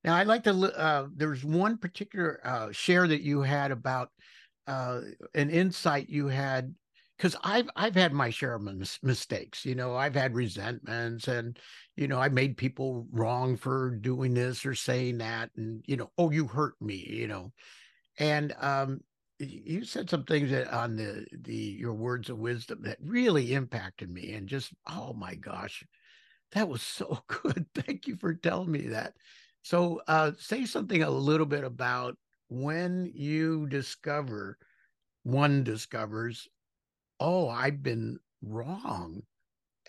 Now, 0.04 0.16
I'd 0.16 0.28
like 0.28 0.44
to. 0.44 0.52
Uh, 0.54 1.08
there's 1.16 1.44
one 1.44 1.78
particular 1.78 2.40
uh, 2.44 2.72
share 2.72 3.08
that 3.08 3.22
you 3.22 3.42
had 3.42 3.72
about 3.72 4.10
uh, 4.68 5.02
an 5.34 5.50
insight 5.50 6.08
you 6.08 6.28
had 6.28 6.74
because 7.18 7.36
I've 7.44 7.70
I've 7.76 7.96
had 7.96 8.14
my 8.14 8.30
share 8.30 8.54
of 8.56 8.62
mis- 8.62 9.00
mistakes. 9.02 9.66
You 9.66 9.76
know, 9.76 9.96
I've 9.96 10.16
had 10.16 10.36
resentments, 10.36 11.28
and 11.28 11.58
you 11.96 12.08
know, 12.08 12.20
I 12.20 12.30
made 12.30 12.58
people 12.58 13.08
wrong 13.12 13.58
for 13.58 13.92
doing 13.92 14.34
this 14.34 14.66
or 14.66 14.76
saying 14.76 15.18
that, 15.20 15.50
and 15.58 15.84
you 15.88 15.98
know, 15.98 16.12
oh, 16.18 16.32
you 16.32 16.48
hurt 16.48 16.76
me. 16.82 17.06
You 17.10 17.28
know, 17.28 17.54
and 18.20 18.54
um, 18.60 19.02
you 19.40 19.84
said 19.84 20.10
some 20.10 20.24
things 20.24 20.52
that 20.52 20.72
on 20.74 20.96
the 20.96 21.26
the 21.32 21.56
your 21.56 21.94
words 21.94 22.30
of 22.30 22.38
wisdom 22.38 22.82
that 22.84 22.98
really 23.02 23.54
impacted 23.54 24.10
me, 24.10 24.34
and 24.34 24.48
just 24.48 24.72
oh 24.88 25.14
my 25.14 25.36
gosh, 25.36 25.84
that 26.52 26.70
was 26.70 26.82
so 26.82 27.24
good. 27.28 27.66
Thank 27.76 28.08
you 28.08 28.16
for 28.18 28.34
telling 28.34 28.72
me 28.72 28.88
that. 28.88 29.14
So, 29.64 30.02
uh, 30.08 30.32
say 30.40 30.66
something 30.66 31.04
a 31.04 31.10
little 31.10 31.46
bit 31.46 31.64
about 31.64 32.18
when 32.48 33.12
you 33.14 33.68
discover, 33.68 34.58
one 35.24 35.64
discovers, 35.66 36.48
oh, 37.20 37.50
I've 37.50 37.82
been 37.82 38.20
wrong. 38.42 39.22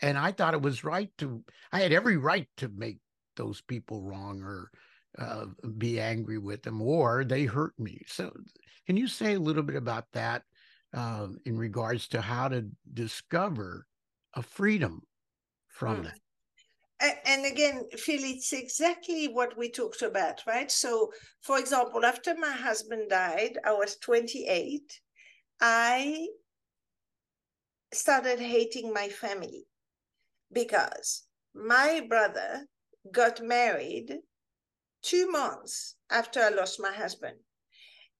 And 0.00 0.16
I 0.16 0.32
thought 0.32 0.54
it 0.54 0.62
was 0.62 0.84
right 0.84 1.10
to, 1.18 1.42
I 1.72 1.80
had 1.80 1.92
every 1.92 2.16
right 2.16 2.48
to 2.58 2.68
make 2.68 2.98
those 3.36 3.60
people 3.60 4.02
wrong 4.02 4.42
or 4.42 4.70
uh, 5.18 5.46
be 5.76 6.00
angry 6.00 6.38
with 6.38 6.62
them 6.62 6.80
or 6.80 7.24
they 7.24 7.44
hurt 7.44 7.72
me. 7.78 8.02
So, 8.06 8.32
can 8.86 8.96
you 8.96 9.08
say 9.08 9.34
a 9.34 9.40
little 9.40 9.62
bit 9.62 9.76
about 9.76 10.04
that 10.12 10.42
uh, 10.94 11.28
in 11.44 11.58
regards 11.58 12.08
to 12.08 12.20
how 12.20 12.48
to 12.48 12.66
discover 12.94 13.86
a 14.34 14.42
freedom 14.42 15.02
from 15.68 15.98
mm. 15.98 16.04
that? 16.04 16.18
and 17.26 17.46
again, 17.46 17.84
Phil, 17.96 18.20
it's 18.24 18.52
exactly 18.52 19.26
what 19.26 19.56
we 19.56 19.70
talked 19.70 20.02
about, 20.02 20.42
right? 20.46 20.70
So, 20.70 21.12
for 21.42 21.58
example, 21.58 22.04
after 22.04 22.34
my 22.36 22.50
husband 22.50 23.10
died, 23.10 23.56
I 23.64 23.72
was 23.72 23.96
28. 23.98 25.00
I 25.60 26.26
started 27.92 28.38
hating 28.38 28.92
my 28.92 29.08
family 29.08 29.66
because 30.52 31.24
my 31.54 32.04
brother 32.08 32.66
got 33.12 33.42
married 33.42 34.18
two 35.02 35.30
months 35.30 35.96
after 36.10 36.40
I 36.40 36.50
lost 36.50 36.80
my 36.80 36.92
husband. 36.92 37.36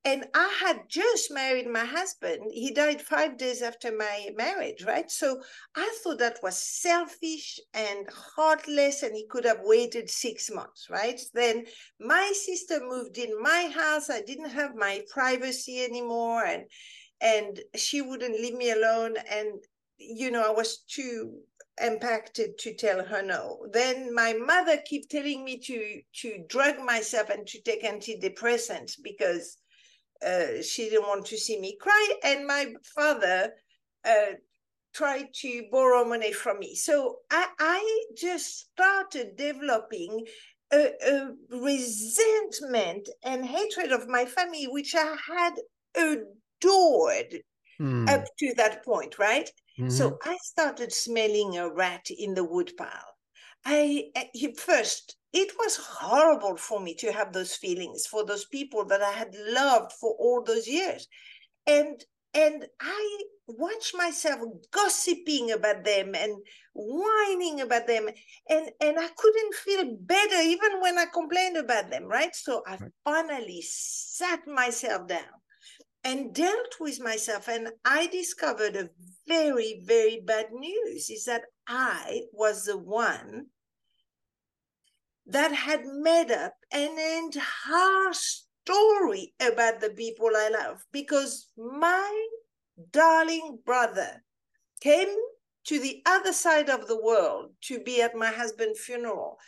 And 0.05 0.27
I 0.33 0.57
had 0.61 0.89
just 0.89 1.31
married 1.31 1.67
my 1.67 1.85
husband. 1.85 2.51
He 2.53 2.71
died 2.73 3.03
five 3.03 3.37
days 3.37 3.63
after 3.63 3.95
my 3.95 4.29
marriage, 4.37 4.85
right? 4.85 5.11
So 5.11 5.43
I 5.77 5.93
thought 6.03 6.21
that 6.21 6.39
was 6.43 6.57
selfish 6.57 7.59
and 7.75 8.09
heartless, 8.37 9.03
and 9.03 9.15
he 9.15 9.27
could 9.27 9.45
have 9.45 9.61
waited 9.63 10.09
six 10.09 10.51
months, 10.51 10.87
right? 10.89 11.21
Then 11.35 11.67
my 12.01 12.33
sister 12.33 12.79
moved 12.81 13.19
in 13.19 13.43
my 13.43 13.71
house. 13.75 14.09
I 14.09 14.23
didn't 14.23 14.51
have 14.51 14.77
my 14.77 15.03
privacy 15.11 15.85
anymore, 15.85 16.45
and 16.45 16.65
and 17.21 17.61
she 17.75 18.01
wouldn't 18.03 18.41
leave 18.41 18.55
me 18.55 18.71
alone. 18.71 19.17
And 19.31 19.61
you 19.99 20.31
know, 20.31 20.49
I 20.49 20.53
was 20.53 20.79
too 20.89 21.41
impacted 21.83 22.59
to 22.59 22.75
tell 22.75 23.05
her 23.05 23.23
no. 23.23 23.67
Then 23.73 24.15
my 24.15 24.33
mother 24.33 24.77
kept 24.77 25.11
telling 25.11 25.45
me 25.45 25.59
to 25.59 26.01
to 26.23 26.45
drug 26.49 26.79
myself 26.79 27.31
and 27.31 27.47
to 27.49 27.61
take 27.63 27.85
antidepressants 27.85 28.95
because 29.03 29.59
uh, 30.25 30.63
she 30.63 30.89
didn't 30.89 31.07
want 31.07 31.27
to 31.27 31.37
see 31.37 31.61
me 31.61 31.77
cry, 31.81 32.15
and 32.25 32.47
my 32.47 32.73
father 32.95 33.53
uh, 34.05 34.33
tried 34.95 35.33
to 35.33 35.65
borrow 35.71 36.05
money 36.05 36.33
from 36.33 36.59
me. 36.59 36.75
So 36.75 37.19
I, 37.31 37.47
I 37.59 38.05
just 38.17 38.71
started 38.73 39.37
developing 39.37 40.27
a, 40.73 40.91
a 41.07 41.31
resentment 41.51 43.09
and 43.23 43.45
hatred 43.47 43.93
of 43.93 44.09
my 44.09 44.25
family, 44.25 44.65
which 44.65 44.95
I 44.95 45.17
had 45.29 45.55
adored 46.61 47.43
mm. 47.81 48.09
up 48.09 48.25
to 48.39 48.55
that 48.57 48.85
point, 48.85 49.19
right? 49.19 49.51
Mm-hmm. 49.79 49.91
So 49.91 50.19
I 50.25 50.37
started 50.43 50.93
smelling 50.93 51.57
a 51.57 51.73
rat 51.73 52.07
in 52.17 52.35
the 52.35 52.45
woodpile. 52.45 53.15
I 53.65 54.11
first 54.57 55.17
it 55.33 55.53
was 55.59 55.77
horrible 55.77 56.57
for 56.57 56.81
me 56.81 56.95
to 56.95 57.13
have 57.13 57.33
those 57.33 57.55
feelings 57.55 58.07
for 58.07 58.25
those 58.25 58.47
people 58.47 58.85
that 58.87 59.03
I 59.03 59.13
had 59.13 59.37
loved 59.49 59.93
for 59.93 60.15
all 60.19 60.43
those 60.43 60.67
years. 60.67 61.07
And 61.67 62.03
and 62.35 62.67
I 62.81 63.23
watched 63.47 63.95
myself 63.97 64.41
gossiping 64.71 65.51
about 65.51 65.85
them 65.85 66.15
and 66.15 66.35
whining 66.75 67.61
about 67.61 67.87
them 67.87 68.09
and 68.49 68.71
and 68.81 68.99
I 68.99 69.09
couldn't 69.17 69.55
feel 69.55 69.97
better 70.01 70.41
even 70.43 70.81
when 70.81 70.99
I 70.99 71.07
complained 71.13 71.57
about 71.57 71.91
them, 71.91 72.05
right? 72.05 72.35
So 72.35 72.63
I 72.67 72.79
finally 73.05 73.63
sat 73.63 74.47
myself 74.47 75.09
down 75.09 75.39
and 76.05 76.35
dealt 76.35 76.77
with 76.81 77.01
myself 77.01 77.49
and 77.49 77.69
I 77.85 78.07
discovered 78.07 78.77
a 78.77 78.91
very 79.27 79.83
very 79.85 80.21
bad 80.25 80.53
news 80.53 81.11
is 81.11 81.25
that 81.25 81.43
I 81.67 82.23
was 82.33 82.65
the 82.65 82.79
one 82.79 83.47
that 85.27 85.53
had 85.53 85.85
made 85.85 86.31
up 86.31 86.55
an 86.73 86.99
entire 86.99 88.13
story 88.13 89.35
about 89.41 89.81
the 89.81 89.91
people 89.91 90.31
I 90.35 90.49
love 90.49 90.83
because 90.93 91.49
my 91.57 92.29
darling 92.93 93.59
brother 93.65 94.23
came 94.81 95.15
to 95.65 95.79
the 95.79 96.03
other 96.07 96.33
side 96.33 96.71
of 96.71 96.87
the 96.87 97.01
world 97.01 97.51
to 97.63 97.81
be 97.81 98.01
at 98.01 98.15
my 98.15 98.31
husband's 98.31 98.81
funeral. 98.81 99.39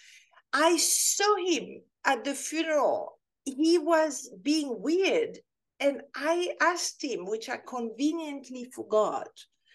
I 0.53 0.77
saw 0.77 1.37
him 1.37 1.83
at 2.05 2.25
the 2.25 2.35
funeral. 2.35 3.19
He 3.45 3.79
was 3.79 4.31
being 4.43 4.83
weird. 4.83 5.39
And 5.81 6.03
I 6.15 6.55
asked 6.61 7.03
him, 7.03 7.27
which 7.27 7.49
I 7.49 7.59
conveniently 7.67 8.71
forgot, 8.73 9.31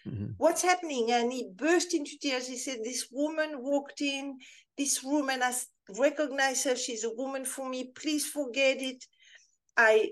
mm-hmm. 0.06 0.32
what's 0.38 0.62
happening? 0.62 1.10
And 1.10 1.32
he 1.32 1.50
burst 1.54 1.94
into 1.94 2.18
tears. 2.20 2.46
He 2.46 2.56
said, 2.56 2.78
This 2.82 3.08
woman 3.10 3.62
walked 3.62 4.00
in 4.00 4.38
this 4.78 5.02
room 5.02 5.30
and 5.30 5.42
I 5.42 5.52
recognize 5.98 6.64
her. 6.64 6.76
She's 6.76 7.04
a 7.04 7.14
woman 7.14 7.44
for 7.44 7.68
me. 7.68 7.92
Please 7.94 8.26
forget 8.26 8.80
it. 8.80 9.04
I 9.76 10.10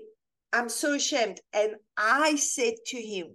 I'm 0.53 0.69
so 0.69 0.93
ashamed. 0.93 1.41
And 1.53 1.75
I 1.97 2.35
said 2.37 2.75
to 2.87 3.01
him, 3.01 3.27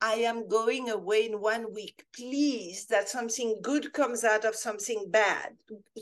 I 0.00 0.14
am 0.14 0.48
going 0.48 0.88
away 0.88 1.26
in 1.26 1.40
one 1.40 1.74
week. 1.74 2.04
Please, 2.16 2.86
that 2.86 3.08
something 3.08 3.58
good 3.60 3.92
comes 3.92 4.24
out 4.24 4.44
of 4.44 4.54
something 4.54 5.06
bad. 5.10 5.56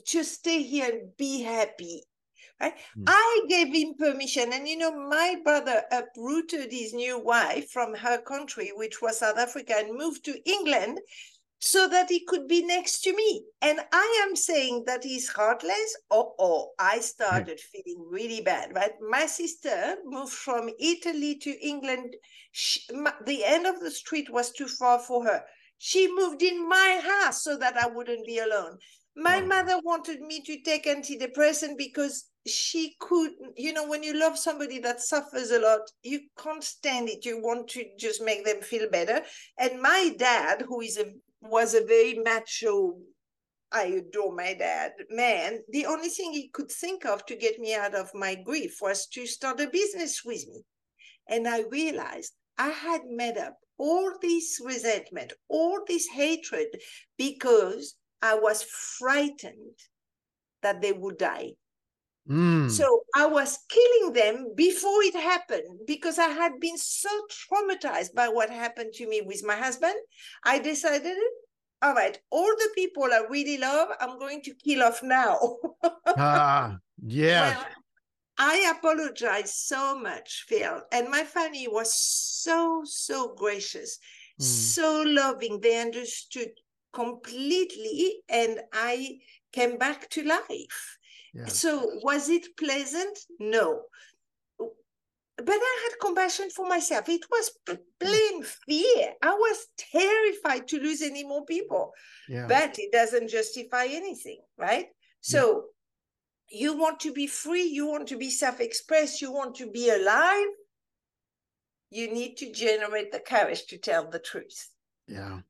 Just 0.07 0.35
stay 0.35 0.63
here 0.63 0.91
and 0.93 1.17
be 1.17 1.43
happy. 1.43 2.03
Right? 2.61 2.75
Mm. 2.99 3.05
I 3.07 3.41
gave 3.49 3.75
him 3.75 3.95
permission. 3.99 4.53
And 4.53 4.67
you 4.67 4.77
know, 4.77 5.09
my 5.09 5.37
brother 5.45 5.83
uprooted 5.93 6.73
his 6.73 6.93
new 6.93 7.19
wife 7.19 7.71
from 7.71 7.95
her 7.95 8.21
country, 8.21 8.73
which 8.75 9.01
was 9.01 9.19
South 9.19 9.39
Africa, 9.39 9.75
and 9.77 9.97
moved 9.97 10.25
to 10.25 10.51
England 10.51 10.99
so 11.61 11.89
that 11.89 12.09
he 12.09 12.25
could 12.25 12.47
be 12.47 12.65
next 12.65 13.01
to 13.01 13.15
me. 13.15 13.45
And 13.63 13.81
I 13.93 14.25
am 14.27 14.37
saying 14.37 14.85
that 14.87 15.03
he's 15.03 15.29
heartless. 15.29 15.97
Oh, 16.11 16.35
oh, 16.39 16.71
I 16.79 17.01
started 17.01 17.59
feeling 17.61 18.07
really 18.09 18.41
bad, 18.41 18.75
right? 18.75 18.93
My 19.09 19.27
sister 19.27 19.97
moved 20.05 20.33
from 20.33 20.71
Italy 20.79 21.37
to 21.39 21.51
England. 21.67 22.15
She, 22.53 22.81
my, 22.95 23.13
the 23.27 23.45
end 23.45 23.67
of 23.67 23.81
the 23.81 23.91
street 23.91 24.31
was 24.31 24.53
too 24.53 24.69
far 24.69 25.01
for 25.01 25.25
her. 25.25 25.43
She 25.79 26.13
moved 26.13 26.43
in 26.43 26.69
my 26.69 27.01
house 27.05 27.43
so 27.43 27.57
that 27.57 27.77
I 27.77 27.89
wouldn't 27.89 28.27
be 28.27 28.39
alone. 28.39 28.79
My 29.21 29.41
mother 29.41 29.81
wanted 29.83 30.21
me 30.21 30.41
to 30.43 30.61
take 30.63 30.87
antidepressant 30.87 31.77
because 31.77 32.27
she 32.47 32.95
could, 33.01 33.33
you 33.57 33.73
know, 33.73 33.87
when 33.89 34.05
you 34.05 34.19
love 34.19 34.39
somebody 34.39 34.79
that 34.79 35.01
suffers 35.01 35.51
a 35.51 35.59
lot, 35.59 35.81
you 36.03 36.21
can't 36.39 36.63
stand 36.63 37.09
it. 37.09 37.27
You 37.27 37.43
want 37.43 37.69
to 37.71 37.85
just 37.99 38.23
make 38.23 38.45
them 38.45 38.63
feel 38.63 38.89
better. 38.89 39.23
And 39.59 39.83
my 39.83 40.15
dad, 40.17 40.63
who 40.69 40.81
is 40.81 40.99
a 40.99 41.13
was 41.41 41.75
a 41.75 41.85
very 41.85 42.15
macho 42.15 42.99
I 43.71 43.85
adore 43.85 44.35
my 44.35 44.55
dad 44.55 44.93
man. 45.11 45.61
The 45.69 45.87
only 45.87 46.09
thing 46.09 46.33
he 46.33 46.49
could 46.49 46.71
think 46.71 47.05
of 47.05 47.27
to 47.27 47.37
get 47.37 47.59
me 47.59 47.75
out 47.75 47.95
of 47.95 48.15
my 48.15 48.35
grief 48.35 48.79
was 48.81 49.07
to 49.09 49.27
start 49.27 49.61
a 49.61 49.69
business 49.69 50.25
with 50.25 50.47
me. 50.49 50.63
And 51.29 51.47
I 51.47 51.65
realized 51.71 52.33
I 52.57 52.71
had 52.71 53.03
made 53.07 53.37
up 53.37 53.59
all 53.77 54.15
this 54.23 54.59
resentment, 54.65 55.35
all 55.49 55.85
this 55.87 56.07
hatred 56.07 56.69
because 57.19 57.98
I 58.23 58.35
was 58.35 58.63
frightened 58.63 59.79
that 60.63 60.81
they 60.81 60.93
would 60.93 61.19
die. 61.19 61.53
Mm. 62.29 62.71
So 62.71 63.03
I 63.15 63.27
was 63.27 63.59
killing 63.71 64.13
them 64.13 64.53
before 64.55 65.03
it 65.03 65.15
happened 65.15 65.81
because 65.87 66.19
I 66.19 66.29
had 66.29 66.61
been 66.61 66.77
so 66.77 67.09
traumatized 67.31 68.15
by 68.15 68.29
what 68.29 68.51
happened 68.51 68.93
to 68.95 69.09
me 69.09 69.23
with 69.23 69.43
my 69.45 69.57
husband. 69.57 69.95
I 70.45 70.59
decided, 70.59 71.17
all 71.81 71.95
right, 71.95 72.19
all 72.31 72.55
the 72.59 72.71
people 72.75 73.05
I 73.05 73.23
really 73.31 73.57
love, 73.57 73.89
I'm 74.01 74.19
going 74.19 74.43
to 74.43 74.55
kill 74.55 74.83
off 74.83 75.03
now. 75.03 75.57
ah, 76.07 76.77
yes. 77.03 77.57
Well, 77.57 77.67
I 78.41 78.75
apologize 78.77 79.55
so 79.55 79.99
much, 79.99 80.45
Phil. 80.49 80.83
And 80.93 81.09
my 81.09 81.25
family 81.25 81.67
was 81.67 81.93
so, 81.95 82.83
so 82.85 83.35
gracious, 83.35 83.99
mm. 84.39 84.45
so 84.45 85.03
loving. 85.07 85.61
They 85.61 85.81
understood 85.81 86.51
completely, 86.93 88.23
and 88.29 88.61
I 88.73 89.19
came 89.53 89.79
back 89.79 90.09
to 90.11 90.23
life. 90.25 90.99
So 91.47 92.01
was 92.03 92.29
it 92.29 92.57
pleasant? 92.57 93.17
No. 93.39 93.83
But 94.57 95.55
I 95.55 95.89
had 95.89 96.01
compassion 96.01 96.51
for 96.51 96.67
myself. 96.67 97.09
It 97.09 97.25
was 97.31 97.53
mm. 97.69 97.79
plain 98.01 98.43
fear. 98.43 99.13
I 99.23 99.35
was 99.35 99.67
terrified 99.93 100.67
to 100.69 100.81
lose 100.81 101.01
any 101.01 101.23
more 101.23 101.45
people. 101.45 101.93
Yeah. 102.29 102.47
But 102.49 102.77
it 102.81 102.91
doesn't 102.91 103.29
justify 103.29 103.85
anything, 103.85 104.41
right? 104.57 104.87
So 105.21 105.67
yeah. 106.51 106.59
you 106.59 106.77
want 106.77 106.99
to 107.01 107.13
be 107.13 107.29
free, 107.29 107.63
you 107.63 107.87
want 107.87 108.09
to 108.09 108.17
be 108.17 108.31
self-expressed, 108.31 109.21
you 109.21 109.31
want 109.31 109.55
to 109.57 109.71
be 109.71 109.91
alive. 109.91 110.49
You 111.91 112.13
need 112.13 112.37
to 112.39 112.53
generate 112.53 113.13
the 113.13 113.21
courage 113.21 113.67
to 113.67 113.79
tell 113.79 114.11
the 114.11 114.19
truth. 114.19 114.71
Yeah. 115.07 115.41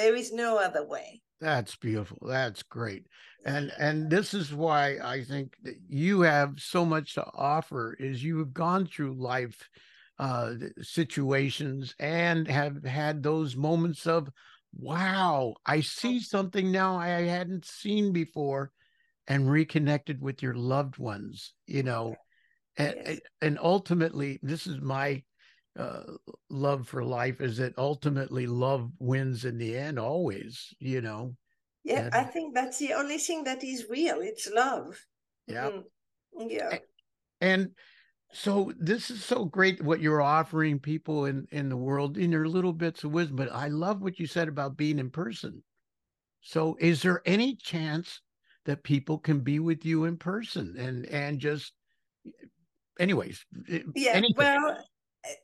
There 0.00 0.16
is 0.16 0.32
no 0.32 0.56
other 0.56 0.82
way. 0.82 1.20
That's 1.42 1.76
beautiful. 1.76 2.16
That's 2.22 2.62
great. 2.62 3.06
And 3.44 3.70
and 3.78 4.08
this 4.08 4.32
is 4.32 4.54
why 4.54 4.96
I 5.02 5.24
think 5.24 5.56
that 5.62 5.76
you 5.88 6.22
have 6.22 6.54
so 6.58 6.86
much 6.86 7.14
to 7.14 7.26
offer 7.34 7.96
is 8.00 8.24
you 8.24 8.38
have 8.38 8.54
gone 8.54 8.86
through 8.86 9.14
life 9.14 9.68
uh 10.18 10.54
situations 10.80 11.94
and 11.98 12.48
have 12.48 12.82
had 12.82 13.22
those 13.22 13.56
moments 13.56 14.06
of 14.06 14.30
wow, 14.74 15.54
I 15.66 15.82
see 15.82 16.20
something 16.20 16.72
now 16.72 16.96
I 16.96 17.08
hadn't 17.08 17.66
seen 17.66 18.12
before 18.12 18.72
and 19.26 19.50
reconnected 19.50 20.22
with 20.22 20.42
your 20.42 20.54
loved 20.54 20.96
ones, 20.96 21.52
you 21.66 21.82
know, 21.82 22.16
and, 22.78 22.94
yes. 23.04 23.20
and 23.42 23.58
ultimately, 23.60 24.38
this 24.42 24.66
is 24.66 24.80
my 24.80 25.22
uh, 25.80 26.02
love 26.48 26.88
for 26.88 27.04
life 27.04 27.40
is 27.40 27.56
that 27.58 27.78
ultimately 27.78 28.46
love 28.46 28.90
wins 28.98 29.44
in 29.44 29.58
the 29.58 29.76
end, 29.76 29.98
always, 29.98 30.74
you 30.78 31.00
know. 31.00 31.34
Yeah, 31.84 32.04
and, 32.06 32.14
I 32.14 32.24
think 32.24 32.54
that's 32.54 32.78
the 32.78 32.92
only 32.94 33.18
thing 33.18 33.44
that 33.44 33.64
is 33.64 33.86
real. 33.88 34.20
It's 34.20 34.50
love. 34.50 34.98
Yeah. 35.46 35.70
Mm. 36.38 36.46
Yeah. 36.48 36.78
And 37.40 37.70
so 38.32 38.72
this 38.78 39.10
is 39.10 39.24
so 39.24 39.44
great 39.44 39.82
what 39.82 40.00
you're 40.00 40.22
offering 40.22 40.78
people 40.78 41.24
in 41.24 41.46
in 41.50 41.68
the 41.68 41.76
world 41.76 42.18
in 42.18 42.30
your 42.30 42.46
little 42.46 42.72
bits 42.72 43.02
of 43.02 43.12
wisdom. 43.12 43.36
But 43.36 43.52
I 43.52 43.68
love 43.68 44.02
what 44.02 44.18
you 44.18 44.26
said 44.26 44.48
about 44.48 44.76
being 44.76 44.98
in 44.98 45.10
person. 45.10 45.62
So 46.42 46.76
is 46.80 47.02
there 47.02 47.22
any 47.26 47.56
chance 47.56 48.20
that 48.66 48.82
people 48.82 49.18
can 49.18 49.40
be 49.40 49.58
with 49.58 49.84
you 49.84 50.04
in 50.04 50.16
person 50.16 50.76
and 50.78 51.06
and 51.06 51.40
just 51.40 51.72
anyways 52.98 53.44
yeah 53.94 54.12
anything. 54.12 54.34
well 54.36 54.84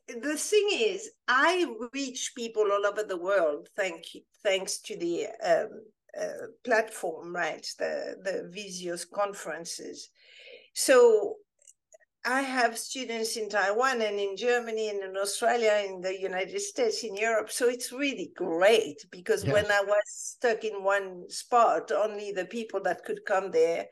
the 0.07 0.37
thing 0.37 0.69
is 0.71 1.09
i 1.27 1.65
reach 1.93 2.33
people 2.35 2.63
all 2.71 2.85
over 2.85 3.03
the 3.03 3.17
world 3.17 3.67
thank 3.75 4.15
you, 4.15 4.21
thanks 4.43 4.79
to 4.79 4.97
the 4.97 5.27
um, 5.43 5.69
uh, 6.19 6.47
platform 6.63 7.35
right 7.35 7.67
the 7.77 8.15
the 8.23 8.51
visios 8.55 9.05
conferences 9.09 10.09
so 10.73 11.37
I 12.27 12.41
have 12.41 12.77
students 12.77 13.37
in 13.37 13.47
Taiwan 13.47 14.01
and 14.01 14.19
in 14.19 14.35
Germany 14.35 14.89
and 14.89 15.01
in 15.01 15.15
Australia, 15.15 15.81
in 15.87 16.01
the 16.01 16.19
United 16.19 16.59
States, 16.59 17.03
in 17.03 17.15
Europe. 17.15 17.49
So 17.49 17.69
it's 17.69 17.93
really 17.93 18.31
great 18.35 19.05
because 19.11 19.45
yes. 19.45 19.53
when 19.53 19.65
I 19.71 19.81
was 19.81 20.01
stuck 20.07 20.65
in 20.65 20.83
one 20.83 21.29
spot, 21.29 21.89
only 21.93 22.33
the 22.33 22.45
people 22.45 22.81
that 22.83 23.05
could 23.05 23.23
come 23.25 23.51
there. 23.51 23.85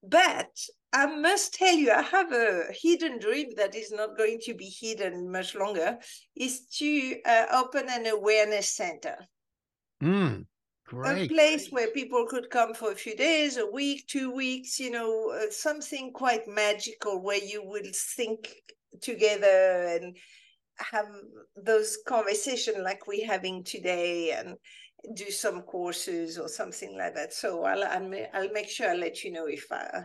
But 0.00 0.56
I 0.94 1.06
must 1.06 1.54
tell 1.54 1.74
you, 1.74 1.90
I 1.90 2.02
have 2.02 2.32
a 2.32 2.66
hidden 2.70 3.18
dream 3.18 3.50
that 3.56 3.74
is 3.74 3.90
not 3.90 4.16
going 4.16 4.38
to 4.44 4.54
be 4.54 4.66
hidden 4.66 5.30
much 5.30 5.56
longer, 5.56 5.98
is 6.36 6.66
to 6.78 7.16
uh, 7.26 7.46
open 7.52 7.86
an 7.90 8.06
awareness 8.06 8.68
center. 8.68 9.16
Mm. 10.00 10.46
Great. 10.86 11.30
A 11.30 11.34
place 11.34 11.68
where 11.70 11.88
people 11.88 12.26
could 12.26 12.48
come 12.48 12.74
for 12.74 12.92
a 12.92 12.94
few 12.94 13.16
days, 13.16 13.56
a 13.56 13.66
week, 13.66 14.06
two 14.06 14.30
weeks, 14.30 14.78
you 14.78 14.90
know, 14.90 15.30
uh, 15.30 15.50
something 15.50 16.12
quite 16.12 16.46
magical 16.46 17.20
where 17.20 17.42
you 17.42 17.64
will 17.64 17.90
think 18.16 18.54
together 19.00 19.98
and 20.00 20.16
have 20.76 21.06
those 21.56 21.98
conversations 22.06 22.78
like 22.78 23.08
we're 23.08 23.26
having 23.26 23.64
today 23.64 24.30
and 24.30 24.56
do 25.14 25.30
some 25.30 25.62
courses 25.62 26.38
or 26.38 26.48
something 26.48 26.96
like 26.96 27.14
that. 27.14 27.32
So 27.32 27.64
I'll, 27.64 27.84
I'll, 27.84 28.52
make 28.52 28.68
sure 28.68 28.90
I 28.90 28.94
let 28.94 29.22
you 29.24 29.32
know 29.32 29.46
if 29.46 29.66
I 29.70 30.04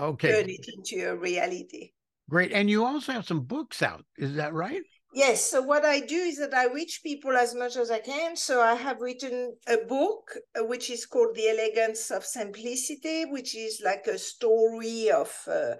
okay. 0.00 0.32
turn 0.32 0.50
it 0.50 0.66
into 0.76 1.10
a 1.10 1.16
reality. 1.16 1.92
Great. 2.30 2.52
And 2.52 2.68
you 2.68 2.84
also 2.84 3.12
have 3.12 3.26
some 3.26 3.40
books 3.40 3.82
out. 3.82 4.04
Is 4.18 4.34
that 4.36 4.52
right? 4.52 4.82
Yes. 5.14 5.50
So 5.50 5.62
what 5.62 5.84
I 5.86 6.00
do 6.00 6.16
is 6.16 6.38
that 6.38 6.52
I 6.52 6.66
reach 6.66 7.00
people 7.02 7.34
as 7.36 7.54
much 7.54 7.76
as 7.76 7.90
I 7.90 8.00
can. 8.00 8.36
So 8.36 8.60
I 8.60 8.74
have 8.74 9.00
written 9.00 9.56
a 9.66 9.78
book 9.78 10.36
uh, 10.58 10.64
which 10.64 10.90
is 10.90 11.06
called 11.06 11.34
The 11.34 11.48
Elegance 11.48 12.10
of 12.10 12.24
Simplicity, 12.24 13.24
which 13.24 13.56
is 13.56 13.80
like 13.82 14.06
a 14.06 14.18
story 14.18 15.10
of 15.10 15.34
uh, 15.46 15.74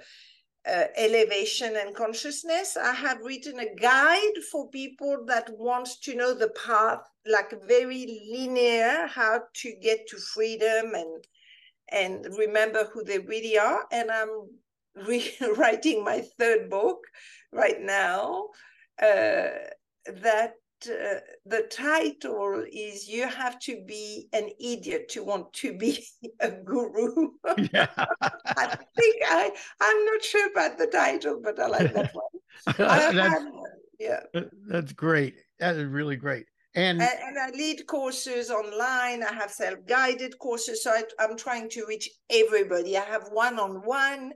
uh, 0.69 0.85
elevation 0.97 1.77
and 1.77 1.95
consciousness. 1.95 2.77
I 2.77 2.93
have 2.93 3.21
written 3.23 3.59
a 3.59 3.75
guide 3.75 4.37
for 4.51 4.69
people 4.71 5.25
that 5.27 5.51
want 5.57 5.89
to 6.03 6.15
know 6.15 6.35
the 6.35 6.51
path, 6.51 7.01
like 7.27 7.53
very 7.67 8.23
linear, 8.31 9.07
how 9.07 9.43
to 9.55 9.75
get 9.81 10.07
to 10.09 10.17
freedom 10.19 10.95
and 10.95 11.25
and 11.91 12.27
remember 12.37 12.85
who 12.93 13.03
they 13.03 13.19
really 13.19 13.59
are. 13.59 13.87
And 13.91 14.11
I'm 14.11 14.49
rewriting 14.95 16.05
my 16.05 16.21
third 16.39 16.69
book 16.69 16.99
right 17.53 17.81
now 17.81 18.49
uh, 19.01 19.49
that 20.07 20.55
uh, 20.87 21.21
the 21.47 21.63
title 21.71 22.65
is 22.71 23.09
you 23.09 23.27
have 23.27 23.59
to 23.61 23.83
be 23.87 24.29
an 24.33 24.49
idiot 24.61 25.09
to 25.11 25.25
want 25.25 25.53
to 25.55 25.77
be 25.77 26.05
a 26.41 26.51
guru. 26.51 27.31
Yeah. 27.73 27.89
i 28.47 28.77
think 28.97 29.23
i 29.27 29.51
i'm 29.81 30.05
not 30.05 30.23
sure 30.23 30.51
about 30.51 30.79
the 30.79 30.87
title 30.87 31.41
but 31.43 31.59
i 31.59 31.67
like 31.67 31.93
that 31.95 32.15
one. 32.15 32.25
That's, 32.77 33.47
yeah. 34.01 34.21
that's 34.69 34.93
great. 34.93 35.35
That 35.59 35.77
is 35.77 35.85
really 35.85 36.17
great. 36.17 36.47
And, 36.75 37.01
and, 37.01 37.11
and 37.27 37.39
i 37.39 37.51
lead 37.51 37.87
courses 37.87 38.51
online. 38.51 39.23
I 39.23 39.33
have 39.33 39.51
self-guided 39.51 40.39
courses. 40.39 40.83
So 40.83 40.91
I, 40.91 41.03
i'm 41.19 41.37
trying 41.37 41.69
to 41.71 41.85
reach 41.87 42.09
everybody. 42.31 42.97
I 42.97 43.05
have 43.05 43.29
one-on-one 43.33 44.33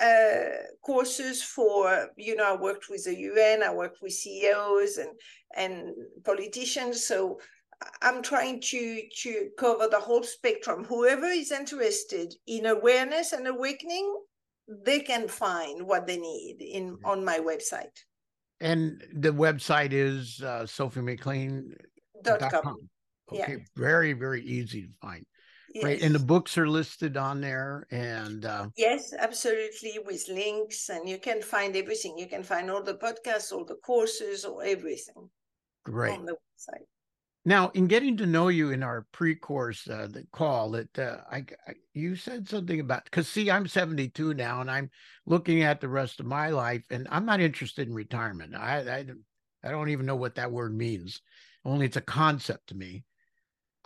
uh, 0.00 0.48
courses 0.82 1.42
for 1.42 2.08
you 2.16 2.36
know 2.36 2.54
I 2.54 2.56
worked 2.56 2.88
with 2.88 3.04
the 3.04 3.16
UN, 3.16 3.62
I 3.62 3.72
worked 3.72 4.02
with 4.02 4.12
CEOs 4.12 4.98
and 4.98 5.10
and 5.56 5.94
politicians. 6.24 7.06
So 7.06 7.40
I'm 8.02 8.22
trying 8.22 8.60
to 8.60 9.02
to 9.22 9.48
cover 9.58 9.88
the 9.88 10.00
whole 10.00 10.22
spectrum. 10.22 10.84
Whoever 10.84 11.26
is 11.26 11.52
interested 11.52 12.34
in 12.46 12.66
awareness 12.66 13.32
and 13.32 13.46
awakening, 13.46 14.14
they 14.68 15.00
can 15.00 15.28
find 15.28 15.86
what 15.86 16.06
they 16.06 16.18
need 16.18 16.58
in 16.60 16.92
mm-hmm. 16.92 17.04
on 17.04 17.24
my 17.24 17.38
website. 17.38 18.04
And 18.60 19.02
the 19.14 19.30
website 19.30 19.92
is 19.92 20.42
uh, 20.42 20.62
sophiemclean.com. 20.62 22.88
Okay, 23.30 23.52
yeah. 23.52 23.58
very 23.76 24.14
very 24.14 24.42
easy 24.42 24.82
to 24.82 24.88
find. 25.00 25.24
Yes. 25.74 25.84
Right. 25.84 26.02
And 26.02 26.14
the 26.14 26.20
books 26.20 26.56
are 26.56 26.68
listed 26.68 27.16
on 27.16 27.40
there. 27.40 27.86
And 27.90 28.44
uh... 28.44 28.68
yes, 28.76 29.12
absolutely, 29.18 29.98
with 30.04 30.26
links. 30.28 30.88
And 30.88 31.08
you 31.08 31.18
can 31.18 31.42
find 31.42 31.76
everything. 31.76 32.18
You 32.18 32.26
can 32.26 32.42
find 32.42 32.70
all 32.70 32.82
the 32.82 32.94
podcasts, 32.94 33.52
all 33.52 33.64
the 33.64 33.76
courses, 33.76 34.44
or 34.44 34.64
everything. 34.64 35.28
Great. 35.84 36.18
On 36.18 36.24
the 36.24 36.32
website. 36.32 36.86
Now, 37.44 37.70
in 37.70 37.86
getting 37.86 38.16
to 38.18 38.26
know 38.26 38.48
you 38.48 38.72
in 38.72 38.82
our 38.82 39.06
pre-course 39.12 39.88
uh, 39.88 40.08
the 40.10 40.26
call, 40.32 40.72
that 40.72 40.98
uh, 40.98 41.18
I, 41.30 41.46
I, 41.66 41.72
you 41.94 42.14
said 42.14 42.46
something 42.46 42.80
about 42.80 43.04
because 43.04 43.26
see, 43.26 43.50
I'm 43.50 43.66
72 43.66 44.34
now, 44.34 44.60
and 44.60 44.70
I'm 44.70 44.90
looking 45.24 45.62
at 45.62 45.80
the 45.80 45.88
rest 45.88 46.20
of 46.20 46.26
my 46.26 46.50
life, 46.50 46.84
and 46.90 47.08
I'm 47.10 47.24
not 47.24 47.40
interested 47.40 47.88
in 47.88 47.94
retirement. 47.94 48.54
I, 48.54 48.80
I, 48.80 49.06
I 49.64 49.70
don't 49.70 49.88
even 49.88 50.04
know 50.04 50.16
what 50.16 50.34
that 50.34 50.52
word 50.52 50.76
means. 50.76 51.22
Only 51.64 51.86
it's 51.86 51.96
a 51.96 52.02
concept 52.02 52.68
to 52.68 52.74
me. 52.74 53.04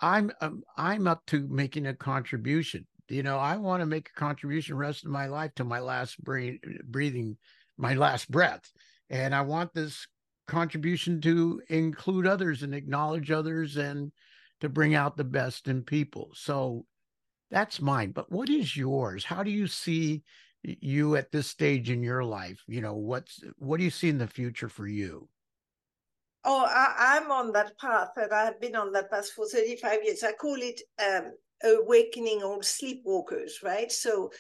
I'm 0.03 0.33
um, 0.41 0.65
I'm 0.77 1.07
up 1.07 1.25
to 1.27 1.47
making 1.49 1.87
a 1.87 1.95
contribution. 1.95 2.87
You 3.09 3.23
know, 3.23 3.39
I 3.39 3.57
want 3.57 3.81
to 3.81 3.87
make 3.87 4.09
a 4.09 4.19
contribution 4.19 4.77
rest 4.77 5.05
of 5.05 5.11
my 5.11 5.27
life 5.27 5.55
to 5.57 5.65
my 5.65 5.79
last 5.79 6.17
breathing, 6.23 7.37
my 7.77 7.95
last 7.95 8.31
breath, 8.31 8.71
and 9.11 9.35
I 9.35 9.43
want 9.43 9.73
this 9.75 10.07
contribution 10.49 11.21
to 11.21 11.63
include 11.69 12.27
others 12.27 12.63
and 12.63 12.75
acknowledge 12.75 13.31
others 13.31 13.77
and 13.77 14.13
to 14.61 14.69
bring 14.69 14.95
out 14.95 15.17
the 15.17 15.25
best 15.25 15.69
in 15.69 15.83
people. 15.83 16.31
So 16.35 16.85
that's 17.51 17.81
mine. 17.81 18.13
But 18.13 18.33
what 18.33 18.49
is 18.49 18.77
yours? 18.77 19.25
How 19.25 19.43
do 19.43 19.51
you 19.51 19.67
see 19.67 20.23
you 20.63 21.17
at 21.17 21.31
this 21.31 21.47
stage 21.47 21.91
in 21.91 22.03
your 22.03 22.25
life? 22.25 22.63
You 22.67 22.81
know, 22.81 22.95
what's 22.95 23.41
what 23.59 23.79
do 23.79 23.85
you 23.85 23.91
see 23.91 24.09
in 24.09 24.19
the 24.19 24.27
future 24.27 24.69
for 24.69 24.87
you? 24.87 25.29
Oh, 26.45 26.65
I, 26.67 27.19
am 27.19 27.31
on 27.31 27.53
that 27.53 27.79
path, 27.79 28.11
and 28.17 28.33
I've 28.33 28.61
been 28.61 28.75
on 28.75 28.93
that 28.93 29.11
path 29.11 29.31
for 29.31 29.47
35 29.47 30.01
years. 30.03 30.25
I 30.25 30.33
call 30.33 30.57
it 30.57 30.81
um, 31.01 31.33
awakening 31.63 32.43
or 32.43 32.59
sleepwalkers, 32.61 33.63
right? 33.63 33.93
So 33.93 34.31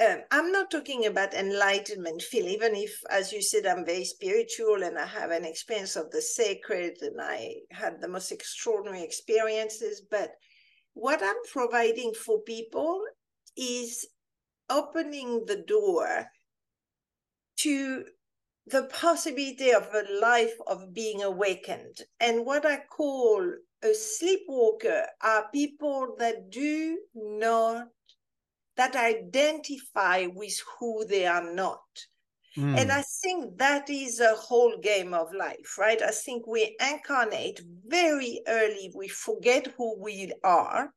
um, 0.00 0.22
I'm 0.30 0.50
not 0.50 0.70
talking 0.70 1.06
about 1.06 1.34
enlightenment 1.34 2.22
Phil, 2.22 2.48
even 2.48 2.74
if, 2.74 2.98
as 3.10 3.32
you 3.32 3.42
said, 3.42 3.66
I'm 3.66 3.84
very 3.84 4.04
spiritual 4.04 4.82
and 4.82 4.98
I 4.98 5.06
have 5.06 5.30
an 5.30 5.44
experience 5.44 5.96
of 5.96 6.10
the 6.10 6.20
sacred 6.22 6.98
and 7.02 7.20
I 7.20 7.56
had 7.70 8.00
the 8.00 8.08
most 8.08 8.32
extraordinary 8.32 9.04
experiences. 9.04 10.02
But 10.10 10.30
what 10.94 11.22
I'm 11.22 11.36
providing 11.52 12.12
for 12.14 12.40
people 12.40 13.04
is 13.56 14.06
opening 14.68 15.44
the 15.46 15.62
door 15.68 16.26
to 17.58 18.04
the 18.66 18.84
possibility 18.84 19.70
of 19.70 19.88
a 19.92 20.20
life 20.20 20.54
of 20.66 20.94
being 20.94 21.22
awakened. 21.22 21.98
And 22.20 22.46
what 22.46 22.64
I 22.64 22.78
call 22.90 23.42
a 23.82 23.94
sleepwalker 23.94 25.06
are 25.22 25.50
people 25.52 26.16
that 26.18 26.50
do 26.50 26.98
not, 27.14 27.88
that 28.76 28.96
identify 28.96 30.26
with 30.26 30.58
who 30.78 31.04
they 31.04 31.26
are 31.26 31.52
not. 31.52 31.82
Mm. 32.56 32.78
And 32.78 32.92
I 32.92 33.02
think 33.22 33.58
that 33.58 33.90
is 33.90 34.20
a 34.20 34.34
whole 34.34 34.78
game 34.78 35.12
of 35.12 35.34
life, 35.34 35.76
right? 35.78 36.00
I 36.00 36.12
think 36.12 36.46
we 36.46 36.76
incarnate 36.80 37.60
very 37.86 38.40
early, 38.46 38.92
we 38.94 39.08
forget 39.08 39.66
who 39.76 40.00
we 40.00 40.32
are 40.42 40.90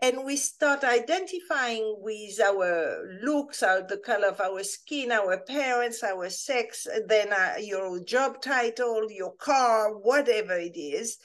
and 0.00 0.24
we 0.24 0.36
start 0.36 0.84
identifying 0.84 1.96
with 1.98 2.40
our 2.40 3.04
looks, 3.22 3.62
our, 3.62 3.82
the 3.86 3.98
color 3.98 4.28
of 4.28 4.40
our 4.40 4.62
skin, 4.62 5.12
our 5.12 5.38
parents, 5.38 6.02
our 6.02 6.28
sex, 6.30 6.86
then 7.06 7.32
uh, 7.32 7.54
your 7.60 8.00
job 8.00 8.42
title, 8.42 9.10
your 9.10 9.34
car, 9.36 9.92
whatever 9.92 10.54
it 10.54 10.76
is, 10.76 11.18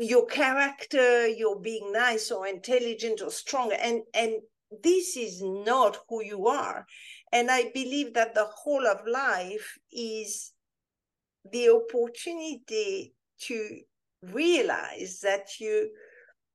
your 0.00 0.26
character, 0.26 1.26
your 1.26 1.60
being 1.60 1.92
nice 1.92 2.30
or 2.30 2.46
intelligent 2.46 3.22
or 3.22 3.30
strong, 3.30 3.72
and 3.72 4.02
and 4.14 4.34
this 4.82 5.16
is 5.16 5.40
not 5.42 5.98
who 6.08 6.22
you 6.22 6.48
are. 6.48 6.86
And 7.32 7.50
I 7.50 7.70
believe 7.72 8.14
that 8.14 8.34
the 8.34 8.46
whole 8.46 8.86
of 8.86 9.06
life 9.06 9.78
is 9.92 10.52
the 11.50 11.70
opportunity 11.70 13.14
to 13.42 13.80
realize 14.22 15.20
that 15.22 15.60
you 15.60 15.90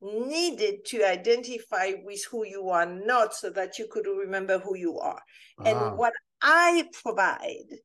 needed 0.02 0.86
to 0.86 1.04
identify 1.04 1.92
with 2.04 2.26
who 2.26 2.46
you 2.46 2.70
are 2.70 2.86
not 2.86 3.34
so 3.34 3.50
that 3.52 3.78
you 3.78 3.88
could 3.90 4.06
remember 4.08 4.60
who 4.60 4.76
you 4.76 5.00
are. 5.00 5.22
And 5.64 5.78
ah. 5.78 5.96
what 5.96 6.14
I 6.42 6.88
provide 7.04 7.80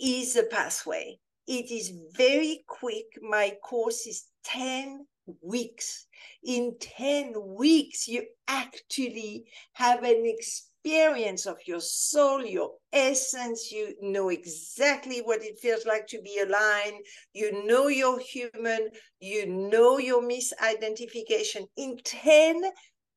is 0.00 0.36
a 0.36 0.44
pathway. 0.44 1.18
It 1.46 1.70
is 1.70 1.92
very 2.16 2.64
quick. 2.66 3.06
My 3.22 3.56
course 3.62 4.06
is 4.06 4.24
10 4.44 5.06
weeks. 5.42 6.06
In 6.44 6.76
10 6.80 7.34
weeks, 7.56 8.08
you 8.08 8.24
actually 8.48 9.44
have 9.74 10.02
an 10.02 10.24
experience 10.26 10.70
of 10.86 11.58
your 11.66 11.80
soul, 11.80 12.44
your 12.44 12.70
essence. 12.92 13.72
You 13.72 13.94
know 14.00 14.28
exactly 14.28 15.18
what 15.18 15.42
it 15.42 15.58
feels 15.58 15.84
like 15.84 16.06
to 16.08 16.22
be 16.22 16.38
aligned. 16.38 17.04
You 17.32 17.66
know 17.66 17.88
you're 17.88 18.20
human. 18.20 18.90
You 19.20 19.46
know 19.46 19.98
your 19.98 20.22
misidentification. 20.22 21.66
In 21.76 21.98
10 22.04 22.62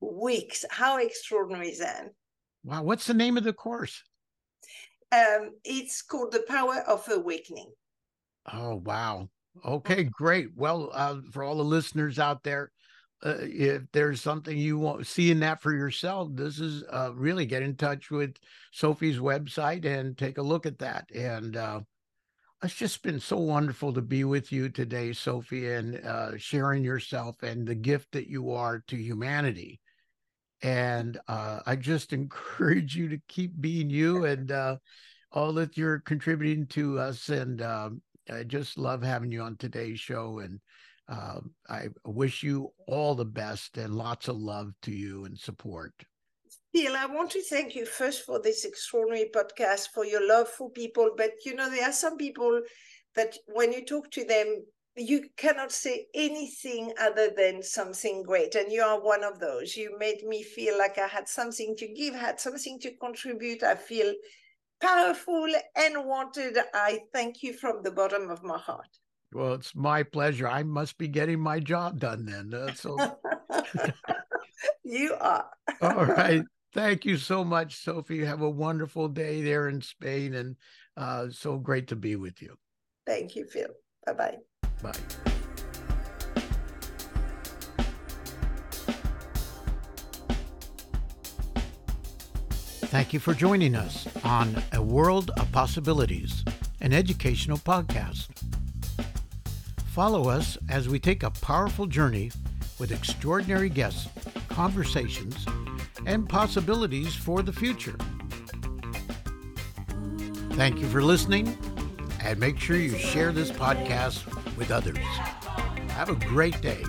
weeks. 0.02 0.66
How 0.72 0.98
extraordinary 0.98 1.70
is 1.70 1.80
that? 1.80 2.06
Wow. 2.64 2.84
What's 2.84 3.06
the 3.06 3.14
name 3.14 3.38
of 3.38 3.44
the 3.44 3.54
course? 3.54 4.04
Um, 5.12 5.52
it's 5.64 6.02
called 6.02 6.32
The 6.32 6.44
Power 6.48 6.84
of 6.88 7.08
Awakening. 7.10 7.72
Oh, 8.52 8.76
wow. 8.76 9.30
Okay, 9.64 10.04
great. 10.04 10.50
Well, 10.56 10.90
uh, 10.94 11.18
for 11.32 11.44
all 11.44 11.56
the 11.56 11.64
listeners 11.64 12.18
out 12.20 12.44
there, 12.44 12.72
uh, 13.24 13.36
if 13.40 13.84
there's 13.92 14.22
something 14.22 14.58
you 14.58 14.78
want 14.78 15.06
seeing 15.06 15.40
that 15.40 15.62
for 15.62 15.74
yourself, 15.74 16.30
this 16.34 16.60
is 16.60 16.84
uh, 16.92 17.12
really 17.14 17.46
get 17.46 17.64
in 17.64 17.76
touch 17.76 18.10
with 18.10 18.36
Sophie's 18.72 19.18
website 19.18 19.86
and 19.86 20.18
take 20.18 20.38
a 20.38 20.44
look 20.44 20.66
at 20.66 20.80
that. 20.80 21.10
And 21.14 21.58
uh, 21.58 21.82
it's 22.64 22.76
just 22.76 23.04
been 23.04 23.20
so 23.20 23.38
wonderful 23.38 23.94
to 23.94 24.02
be 24.02 24.24
with 24.24 24.52
you 24.52 24.70
today, 24.70 25.12
Sophie, 25.12 25.72
and 25.72 25.96
uh, 26.06 26.38
sharing 26.38 26.84
yourself 26.84 27.44
and 27.44 27.68
the 27.68 27.76
gift 27.76 28.12
that 28.14 28.28
you 28.28 28.52
are 28.52 28.84
to 28.88 28.96
humanity. 28.96 29.82
And 30.62 31.20
uh, 31.28 31.60
I 31.66 31.76
just 31.76 32.14
encourage 32.14 32.96
you 32.96 33.10
to 33.10 33.22
keep 33.28 33.60
being 33.60 33.90
you 33.90 34.26
and 34.26 34.52
uh, 34.52 34.78
all 35.32 35.54
that 35.54 35.78
you're 35.78 36.00
contributing 36.00 36.68
to 36.68 37.00
us. 37.00 37.28
And 37.28 37.62
um, 37.62 38.02
I 38.32 38.44
just 38.44 38.78
love 38.78 39.04
having 39.04 39.32
you 39.32 39.42
on 39.42 39.58
today's 39.58 40.00
show, 40.00 40.40
and 40.40 40.60
uh, 41.10 41.40
I 41.68 41.88
wish 42.06 42.44
you 42.44 42.72
all 42.88 43.16
the 43.16 43.26
best 43.26 43.78
and 43.78 43.96
lots 43.96 44.28
of 44.28 44.38
love 44.38 44.74
to 44.84 44.92
you 44.92 45.26
and 45.26 45.38
support. 45.38 45.94
Phil, 46.74 46.96
I 46.96 47.08
want 47.08 47.32
to 47.32 47.42
thank 47.42 47.76
you 47.76 47.86
first 47.86 48.26
for 48.26 48.40
this 48.40 48.64
extraordinary 48.64 49.32
podcast, 49.36 49.88
for 49.94 50.06
your 50.06 50.26
love 50.28 50.48
for 50.48 50.70
people. 50.70 51.12
But 51.18 51.32
you 51.44 51.56
know, 51.56 51.70
there 51.70 51.90
are 51.90 51.94
some 51.94 52.16
people 52.16 52.62
that 53.16 53.36
when 53.48 53.74
you 53.74 53.84
talk 53.86 54.12
to 54.12 54.24
them, 54.24 54.64
you 54.96 55.30
cannot 55.36 55.72
say 55.72 56.06
anything 56.14 56.94
other 57.00 57.32
than 57.36 57.64
something 57.64 58.22
great. 58.22 58.54
And 58.54 58.72
you 58.72 58.84
are 58.84 59.02
one 59.02 59.24
of 59.24 59.40
those. 59.40 59.76
You 59.76 59.98
made 59.98 60.24
me 60.28 60.44
feel 60.44 60.78
like 60.78 61.00
I 61.00 61.08
had 61.08 61.28
something 61.28 61.76
to 61.78 61.88
give, 61.88 62.14
had 62.14 62.40
something 62.40 62.80
to 62.82 62.96
contribute. 62.98 63.64
I 63.64 63.76
feel 63.76 64.14
powerful 64.80 65.48
and 65.76 66.06
wanted. 66.06 66.58
I 66.74 67.00
thank 67.14 67.42
you 67.42 67.54
from 67.54 67.82
the 67.82 67.92
bottom 67.92 68.30
of 68.30 68.44
my 68.44 68.60
heart. 68.60 68.99
Well, 69.34 69.54
it's 69.54 69.76
my 69.76 70.04
pleasure. 70.04 70.48
I 70.48 70.64
must 70.64 70.98
be 70.98 71.08
getting 71.08 71.40
my 71.40 71.60
job 71.60 72.00
done 72.00 72.26
then. 72.26 72.54
Uh, 72.54 72.74
so 72.76 72.98
you 74.84 75.16
are. 75.20 75.50
All 75.82 76.06
right. 76.06 76.44
Thank 76.74 77.04
you 77.06 77.18
so 77.18 77.44
much, 77.44 77.84
Sophie. 77.84 78.24
Have 78.24 78.42
a 78.42 78.50
wonderful 78.50 79.08
day 79.08 79.42
there 79.42 79.70
in 79.70 79.82
Spain 79.82 80.36
and 80.36 80.56
uh, 80.98 81.28
so 81.32 81.58
great 81.58 81.88
to 81.88 81.96
be 81.96 82.16
with 82.16 82.42
you. 82.42 82.56
Thank 83.08 83.36
you, 83.36 83.46
Phil. 83.46 83.70
Bye-bye. 84.06 84.38
Bye. 84.84 84.92
Thank 92.90 93.14
you 93.14 93.20
for 93.20 93.34
joining 93.36 93.76
us 93.76 94.08
on 94.24 94.64
A 94.74 94.82
World 94.82 95.32
of 95.38 95.52
Possibilities, 95.52 96.44
an 96.82 96.92
educational 96.92 97.58
podcast. 97.58 98.30
Follow 100.00 100.30
us 100.30 100.58
as 100.70 100.88
we 100.88 100.98
take 100.98 101.24
a 101.24 101.30
powerful 101.30 101.86
journey 101.86 102.32
with 102.80 102.94
extraordinary 102.94 103.68
guests, 103.68 104.08
conversations, 104.48 105.46
and 106.06 106.30
possibilities 106.30 107.14
for 107.14 107.42
the 107.42 107.52
future. 107.52 107.98
Thank 110.54 110.80
you 110.80 110.88
for 110.88 111.02
listening, 111.02 111.54
and 112.22 112.40
make 112.40 112.58
sure 112.58 112.78
you 112.78 112.98
share 112.98 113.34
this 113.34 113.52
podcast 113.52 114.26
with 114.56 114.72
others. 114.72 115.06
Have 115.90 116.08
a 116.08 116.16
great 116.16 116.62
day. 116.62 116.86